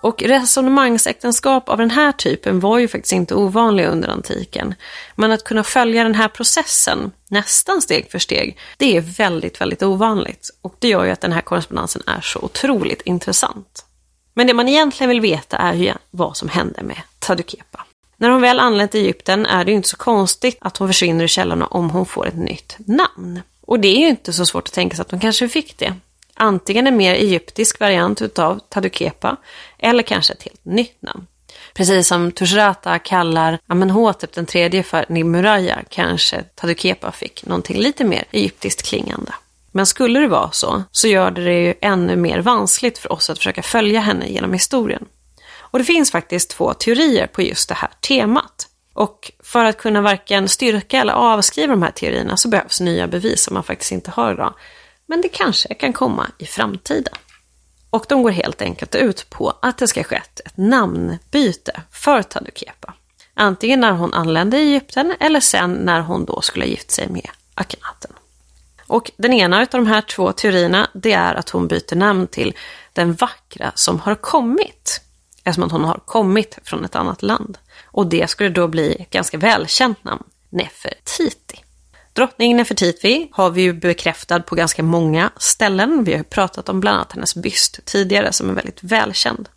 Och 0.00 0.22
resonemangsäktenskap 0.22 1.68
av 1.68 1.78
den 1.78 1.90
här 1.90 2.12
typen 2.12 2.60
var 2.60 2.78
ju 2.78 2.88
faktiskt 2.88 3.12
inte 3.12 3.34
ovanliga 3.34 3.88
under 3.88 4.08
antiken. 4.08 4.74
Men 5.14 5.32
att 5.32 5.44
kunna 5.44 5.64
följa 5.64 6.02
den 6.02 6.14
här 6.14 6.28
processen, 6.28 7.12
nästan 7.28 7.82
steg 7.82 8.10
för 8.10 8.18
steg, 8.18 8.58
det 8.76 8.96
är 8.96 9.00
väldigt, 9.00 9.60
väldigt 9.60 9.82
ovanligt. 9.82 10.50
Och 10.62 10.74
det 10.78 10.88
gör 10.88 11.04
ju 11.04 11.10
att 11.10 11.20
den 11.20 11.32
här 11.32 11.40
korrespondensen 11.40 12.02
är 12.06 12.20
så 12.20 12.38
otroligt 12.40 13.02
intressant. 13.02 13.84
Men 14.34 14.46
det 14.46 14.54
man 14.54 14.68
egentligen 14.68 15.08
vill 15.08 15.20
veta 15.20 15.56
är 15.56 15.74
ju 15.74 15.92
vad 16.10 16.36
som 16.36 16.48
hände 16.48 16.82
med 16.82 16.98
Tadukepa. 17.18 17.85
När 18.16 18.28
hon 18.30 18.40
väl 18.40 18.60
anlänt 18.60 18.90
till 18.90 19.00
Egypten 19.00 19.46
är 19.46 19.64
det 19.64 19.70
ju 19.70 19.76
inte 19.76 19.88
så 19.88 19.96
konstigt 19.96 20.58
att 20.60 20.76
hon 20.76 20.88
försvinner 20.88 21.24
i 21.24 21.28
källorna 21.28 21.66
om 21.66 21.90
hon 21.90 22.06
får 22.06 22.26
ett 22.26 22.36
nytt 22.36 22.76
namn. 22.78 23.40
Och 23.60 23.80
det 23.80 23.88
är 23.88 24.00
ju 24.00 24.08
inte 24.08 24.32
så 24.32 24.46
svårt 24.46 24.68
att 24.68 24.74
tänka 24.74 24.96
sig 24.96 25.02
att 25.02 25.10
hon 25.10 25.20
kanske 25.20 25.48
fick 25.48 25.78
det. 25.78 25.94
Antingen 26.34 26.86
en 26.86 26.96
mer 26.96 27.14
egyptisk 27.14 27.80
variant 27.80 28.22
utav 28.22 28.60
Tadukepa 28.68 29.36
eller 29.78 30.02
kanske 30.02 30.32
ett 30.32 30.42
helt 30.42 30.64
nytt 30.64 31.02
namn. 31.02 31.26
Precis 31.74 32.08
som 32.08 32.32
Tushratta 32.32 32.98
kallar 32.98 33.58
Amenhotep 33.66 34.20
typ 34.20 34.32
den 34.32 34.46
tredje 34.46 34.82
för 34.82 35.04
Nimuraya 35.08 35.78
kanske 35.88 36.42
Tadukepa 36.42 37.12
fick 37.12 37.46
någonting 37.46 37.76
lite 37.76 38.04
mer 38.04 38.24
egyptiskt 38.30 38.82
klingande. 38.82 39.32
Men 39.72 39.86
skulle 39.86 40.20
det 40.20 40.28
vara 40.28 40.50
så, 40.50 40.82
så 40.92 41.08
gör 41.08 41.30
det 41.30 41.44
det 41.44 41.60
ju 41.60 41.74
ännu 41.80 42.16
mer 42.16 42.38
vanskligt 42.38 42.98
för 42.98 43.12
oss 43.12 43.30
att 43.30 43.38
försöka 43.38 43.62
följa 43.62 44.00
henne 44.00 44.28
genom 44.28 44.52
historien. 44.52 45.06
Och 45.70 45.78
det 45.78 45.84
finns 45.84 46.10
faktiskt 46.10 46.50
två 46.50 46.74
teorier 46.74 47.26
på 47.26 47.42
just 47.42 47.68
det 47.68 47.74
här 47.74 47.90
temat. 48.00 48.68
Och 48.92 49.32
för 49.42 49.64
att 49.64 49.78
kunna 49.78 50.00
varken 50.00 50.48
styrka 50.48 51.00
eller 51.00 51.12
avskriva 51.12 51.72
de 51.72 51.82
här 51.82 51.90
teorierna 51.90 52.36
så 52.36 52.48
behövs 52.48 52.80
nya 52.80 53.06
bevis 53.06 53.42
som 53.42 53.54
man 53.54 53.64
faktiskt 53.64 53.92
inte 53.92 54.10
har 54.10 54.32
idag. 54.32 54.54
Men 55.06 55.20
det 55.20 55.28
kanske 55.28 55.74
kan 55.74 55.92
komma 55.92 56.26
i 56.38 56.46
framtiden. 56.46 57.14
Och 57.90 58.06
de 58.08 58.22
går 58.22 58.30
helt 58.30 58.62
enkelt 58.62 58.94
ut 58.94 59.30
på 59.30 59.58
att 59.62 59.78
det 59.78 59.88
ska 59.88 60.02
skett 60.02 60.40
ett 60.44 60.56
namnbyte 60.56 61.82
för 61.92 62.22
Tadukepa. 62.22 62.94
Antingen 63.34 63.80
när 63.80 63.92
hon 63.92 64.14
anlände 64.14 64.58
i 64.58 64.60
Egypten 64.60 65.14
eller 65.20 65.40
sen 65.40 65.72
när 65.72 66.00
hon 66.00 66.24
då 66.24 66.40
skulle 66.40 66.64
ha 66.64 66.70
gift 66.70 66.90
sig 66.90 67.08
med 67.08 67.28
Akhenaten. 67.54 68.12
Och 68.86 69.10
den 69.16 69.32
ena 69.32 69.60
av 69.60 69.66
de 69.70 69.86
här 69.86 70.00
två 70.00 70.32
teorierna 70.32 70.90
det 70.94 71.12
är 71.12 71.34
att 71.34 71.50
hon 71.50 71.68
byter 71.68 71.94
namn 71.94 72.26
till 72.26 72.54
den 72.92 73.14
vackra 73.14 73.72
som 73.74 74.00
har 74.00 74.14
kommit 74.14 75.00
eftersom 75.46 75.64
att 75.64 75.72
hon 75.72 75.84
har 75.84 76.00
kommit 76.04 76.58
från 76.64 76.84
ett 76.84 76.96
annat 76.96 77.22
land. 77.22 77.58
Och 77.84 78.06
det 78.06 78.30
skulle 78.30 78.50
då 78.50 78.68
bli 78.68 78.96
ett 79.00 79.10
ganska 79.10 79.38
välkänt 79.38 80.04
namn, 80.04 80.22
Nefertiti. 80.50 81.60
Drottning 82.12 82.56
Nefertiti 82.56 83.28
har 83.32 83.50
vi 83.50 83.62
ju 83.62 83.72
bekräftad 83.72 84.40
på 84.40 84.54
ganska 84.54 84.82
många 84.82 85.30
ställen. 85.36 86.04
Vi 86.04 86.14
har 86.14 86.22
pratat 86.22 86.68
om 86.68 86.80
bland 86.80 86.96
annat 86.96 87.12
hennes 87.12 87.34
byst 87.34 87.80
tidigare 87.84 88.32
som 88.32 88.50
är 88.50 88.54
väldigt 88.54 88.82
välkänd. 88.82 89.48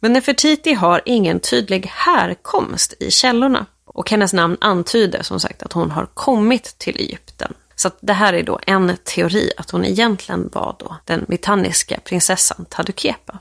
Men 0.00 0.12
Nefertiti 0.12 0.72
har 0.72 1.02
ingen 1.04 1.40
tydlig 1.40 1.86
härkomst 1.86 2.94
i 3.00 3.10
källorna. 3.10 3.66
Och 3.84 4.10
hennes 4.10 4.32
namn 4.32 4.56
antyder 4.60 5.22
som 5.22 5.40
sagt 5.40 5.62
att 5.62 5.72
hon 5.72 5.90
har 5.90 6.06
kommit 6.14 6.78
till 6.78 6.96
Egypten. 6.96 7.54
Så 7.76 7.90
det 8.00 8.12
här 8.12 8.32
är 8.32 8.42
då 8.42 8.60
en 8.66 8.96
teori 9.04 9.52
att 9.56 9.70
hon 9.70 9.84
egentligen 9.84 10.50
var 10.52 10.76
då 10.78 10.96
den 11.04 11.24
mitanniska 11.28 12.00
prinsessan 12.04 12.66
Tadukepa. 12.68 13.38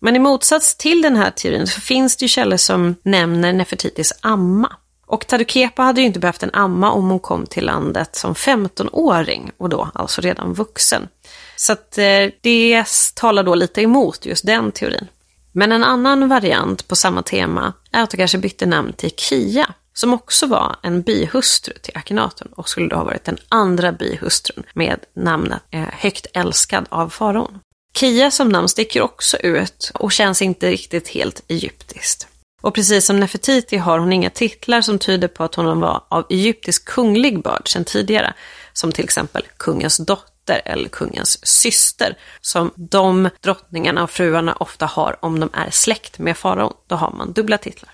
Men 0.00 0.16
i 0.16 0.18
motsats 0.18 0.74
till 0.74 1.02
den 1.02 1.16
här 1.16 1.30
teorin 1.30 1.66
så 1.66 1.80
finns 1.80 2.16
det 2.16 2.24
ju 2.24 2.28
källor 2.28 2.56
som 2.56 2.96
nämner 3.02 3.52
Nefertitis 3.52 4.12
amma. 4.20 4.76
Och 5.06 5.26
Tadukepa 5.26 5.82
hade 5.82 6.00
ju 6.00 6.06
inte 6.06 6.20
behövt 6.20 6.42
en 6.42 6.50
amma 6.52 6.90
om 6.90 7.10
hon 7.10 7.20
kom 7.20 7.46
till 7.46 7.66
landet 7.66 8.16
som 8.16 8.34
15-åring 8.34 9.50
och 9.56 9.68
då 9.68 9.90
alltså 9.94 10.20
redan 10.20 10.54
vuxen. 10.54 11.08
Så 11.56 11.72
att 11.72 11.98
eh, 11.98 12.26
det 12.40 12.84
talar 13.14 13.42
då 13.42 13.54
lite 13.54 13.82
emot 13.82 14.26
just 14.26 14.46
den 14.46 14.72
teorin. 14.72 15.08
Men 15.52 15.72
en 15.72 15.84
annan 15.84 16.28
variant 16.28 16.88
på 16.88 16.96
samma 16.96 17.22
tema 17.22 17.72
är 17.92 18.02
att 18.02 18.12
hon 18.12 18.18
kanske 18.18 18.38
bytte 18.38 18.66
namn 18.66 18.92
till 18.92 19.10
Kia, 19.10 19.74
som 19.92 20.14
också 20.14 20.46
var 20.46 20.76
en 20.82 21.02
bihustru 21.02 21.74
till 21.82 21.96
Akhenaton 21.96 22.48
och 22.56 22.68
skulle 22.68 22.88
då 22.88 22.96
ha 22.96 23.04
varit 23.04 23.24
den 23.24 23.38
andra 23.48 23.92
bihustrun 23.92 24.64
med 24.74 25.00
namnet 25.14 25.62
eh, 25.70 25.88
högt 25.92 26.26
älskad 26.34 26.86
av 26.88 27.08
faraon. 27.08 27.58
Kia 27.94 28.30
som 28.30 28.48
namn 28.48 28.68
sticker 28.68 29.02
också 29.02 29.36
ut 29.36 29.90
och 29.94 30.12
känns 30.12 30.42
inte 30.42 30.70
riktigt 30.70 31.08
helt 31.08 31.42
egyptiskt. 31.48 32.26
Och 32.62 32.74
precis 32.74 33.06
som 33.06 33.20
Nefertiti 33.20 33.76
har 33.76 33.98
hon 33.98 34.12
inga 34.12 34.30
titlar 34.30 34.80
som 34.80 34.98
tyder 34.98 35.28
på 35.28 35.44
att 35.44 35.54
hon 35.54 35.80
var 35.80 36.04
av 36.08 36.26
egyptisk 36.30 36.84
kunglig 36.84 37.42
börd 37.42 37.68
sedan 37.68 37.84
tidigare, 37.84 38.34
som 38.72 38.92
till 38.92 39.04
exempel 39.04 39.42
kungens 39.56 39.96
dotter 39.96 40.62
eller 40.64 40.88
kungens 40.88 41.46
syster, 41.46 42.18
som 42.40 42.70
de 42.76 43.30
drottningarna 43.40 44.02
och 44.02 44.10
fruarna 44.10 44.52
ofta 44.52 44.86
har 44.86 45.16
om 45.24 45.40
de 45.40 45.50
är 45.52 45.70
släkt 45.70 46.18
med 46.18 46.36
faraon. 46.36 46.74
Då 46.86 46.96
har 46.96 47.10
man 47.10 47.32
dubbla 47.32 47.58
titlar. 47.58 47.90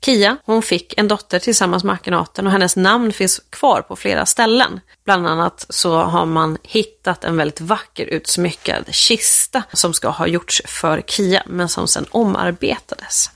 Kia, 0.00 0.36
hon 0.44 0.62
fick 0.62 0.94
en 0.96 1.08
dotter 1.08 1.38
tillsammans 1.38 1.84
med 1.84 1.94
Akhenaten 1.94 2.46
och 2.46 2.52
hennes 2.52 2.76
namn 2.76 3.12
finns 3.12 3.40
kvar 3.50 3.82
på 3.82 3.96
flera 3.96 4.26
ställen. 4.26 4.80
Bland 5.04 5.26
annat 5.26 5.66
så 5.68 5.96
har 5.96 6.26
man 6.26 6.58
hittat 6.62 7.24
en 7.24 7.36
väldigt 7.36 7.60
vacker 7.60 8.06
utsmyckad 8.06 8.84
kista 8.94 9.62
som 9.72 9.94
ska 9.94 10.08
ha 10.08 10.26
gjorts 10.26 10.62
för 10.64 11.02
Kia 11.06 11.42
men 11.46 11.68
som 11.68 11.88
sedan 11.88 12.06
omarbetades. 12.10 13.30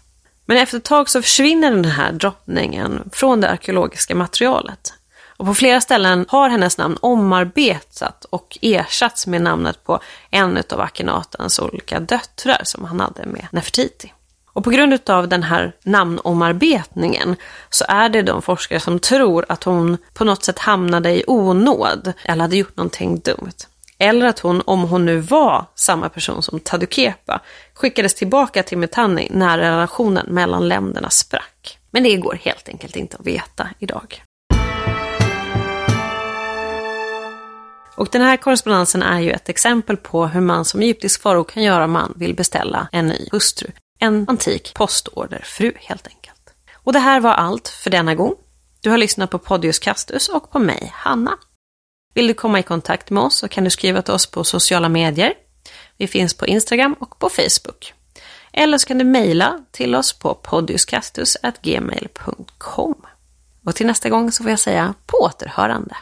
Men 0.47 0.57
efter 0.57 0.77
ett 0.77 0.85
tag 0.85 1.09
så 1.09 1.23
försvinner 1.23 1.71
den 1.71 1.85
här 1.85 2.13
drottningen 2.13 3.11
från 3.13 3.41
det 3.41 3.51
arkeologiska 3.51 4.15
materialet. 4.15 4.95
Och 5.41 5.47
på 5.47 5.55
flera 5.55 5.81
ställen 5.81 6.27
har 6.29 6.49
hennes 6.49 6.79
namn 6.79 6.99
omarbetat 7.01 8.25
och 8.25 8.59
ersatts 8.63 9.27
med 9.27 9.43
namnet 9.43 9.85
på 9.85 10.01
en 10.31 10.63
av 10.71 10.81
Akhenatens 10.81 11.59
olika 11.59 12.01
döttrar 12.01 12.61
som 12.65 12.85
han 12.85 13.01
hade 13.01 13.27
med 13.27 13.47
Nefertiti. 13.53 14.13
Och 14.53 14.65
på 14.65 14.71
grund 14.71 15.11
av 15.11 15.29
den 15.29 15.43
här 15.43 15.73
namnomarbetningen 15.85 17.37
så 17.71 17.85
är 17.89 18.09
det 18.09 18.23
de 18.23 18.43
forskare 18.43 18.81
som 18.81 18.99
tror 18.99 19.47
att 19.49 19.65
hon 19.65 19.97
på 20.15 20.25
något 20.25 20.45
sätt 20.45 20.59
hamnade 20.59 21.11
i 21.11 21.25
onåd 21.27 22.13
eller 22.25 22.43
hade 22.43 22.57
gjort 22.57 22.77
någonting 22.77 23.21
dumt. 23.21 23.67
Eller 23.99 24.27
att 24.27 24.39
hon, 24.39 24.63
om 24.65 24.83
hon 24.83 25.07
nu 25.07 25.19
var 25.21 25.67
samma 25.75 26.09
person 26.09 26.43
som 26.43 26.61
Tadukepa, 26.61 27.41
skickades 27.75 28.15
tillbaka 28.15 28.63
till 28.63 28.79
Mitanni 28.79 29.29
när 29.31 29.59
relationen 29.59 30.27
mellan 30.29 30.69
länderna 30.69 31.11
sprack. 31.11 31.79
Men 31.91 32.03
det 32.03 32.17
går 32.17 32.39
helt 32.43 32.69
enkelt 32.69 32.97
inte 32.97 33.17
att 33.17 33.27
veta 33.27 33.69
idag. 33.79 34.23
Och 37.97 38.09
den 38.13 38.23
här 38.23 38.37
korrespondensen 38.37 39.03
är 39.03 39.21
ju 39.21 39.31
ett 39.31 39.49
exempel 39.49 39.97
på 39.97 40.27
hur 40.27 40.41
man 40.41 40.65
som 40.65 40.81
egyptisk 40.81 41.23
farao 41.23 41.45
kan 41.45 41.63
göra 41.63 41.85
om 41.85 41.91
man 41.91 42.13
vill 42.17 42.35
beställa 42.35 42.89
en 42.93 43.07
ny 43.07 43.29
hustru. 43.33 43.71
En 44.01 44.29
antik 44.29 44.75
postorderfru 44.75 45.73
helt 45.77 46.07
enkelt. 46.07 46.55
Och 46.75 46.93
det 46.93 46.99
här 46.99 47.21
var 47.21 47.33
allt 47.33 47.69
för 47.69 47.91
denna 47.91 48.15
gång. 48.15 48.35
Du 48.81 48.91
har 48.91 48.99
lyssnat 48.99 49.31
på 49.31 49.39
Podius 49.39 49.79
Castus 49.79 50.29
och 50.29 50.51
på 50.51 50.59
mig, 50.59 50.93
Hanna. 50.95 51.39
Vill 52.15 52.27
du 52.27 52.35
komma 52.35 52.59
i 52.59 52.63
kontakt 52.63 53.11
med 53.11 53.23
oss 53.23 53.37
så 53.37 53.49
kan 53.49 53.65
du 53.65 53.71
skriva 53.71 54.03
till 54.03 54.15
oss 54.15 54.27
på 54.27 54.45
sociala 54.45 54.89
medier. 54.89 55.35
Vi 55.97 56.07
finns 56.07 56.35
på 56.35 56.47
Instagram 56.47 56.97
och 56.99 57.19
på 57.19 57.29
Facebook. 57.29 57.95
Eller 58.53 58.79
så 58.79 58.87
kan 58.87 58.99
du 58.99 59.05
mejla 59.05 59.65
till 59.71 59.95
oss 59.95 60.13
på 60.13 60.35
podiuscastus.gmail.com. 60.35 63.07
Och 63.65 63.75
till 63.75 63.87
nästa 63.87 64.09
gång 64.09 64.33
så 64.33 64.43
får 64.43 64.51
jag 64.51 64.59
säga 64.59 64.95
på 65.07 65.17
återhörande. 65.17 65.97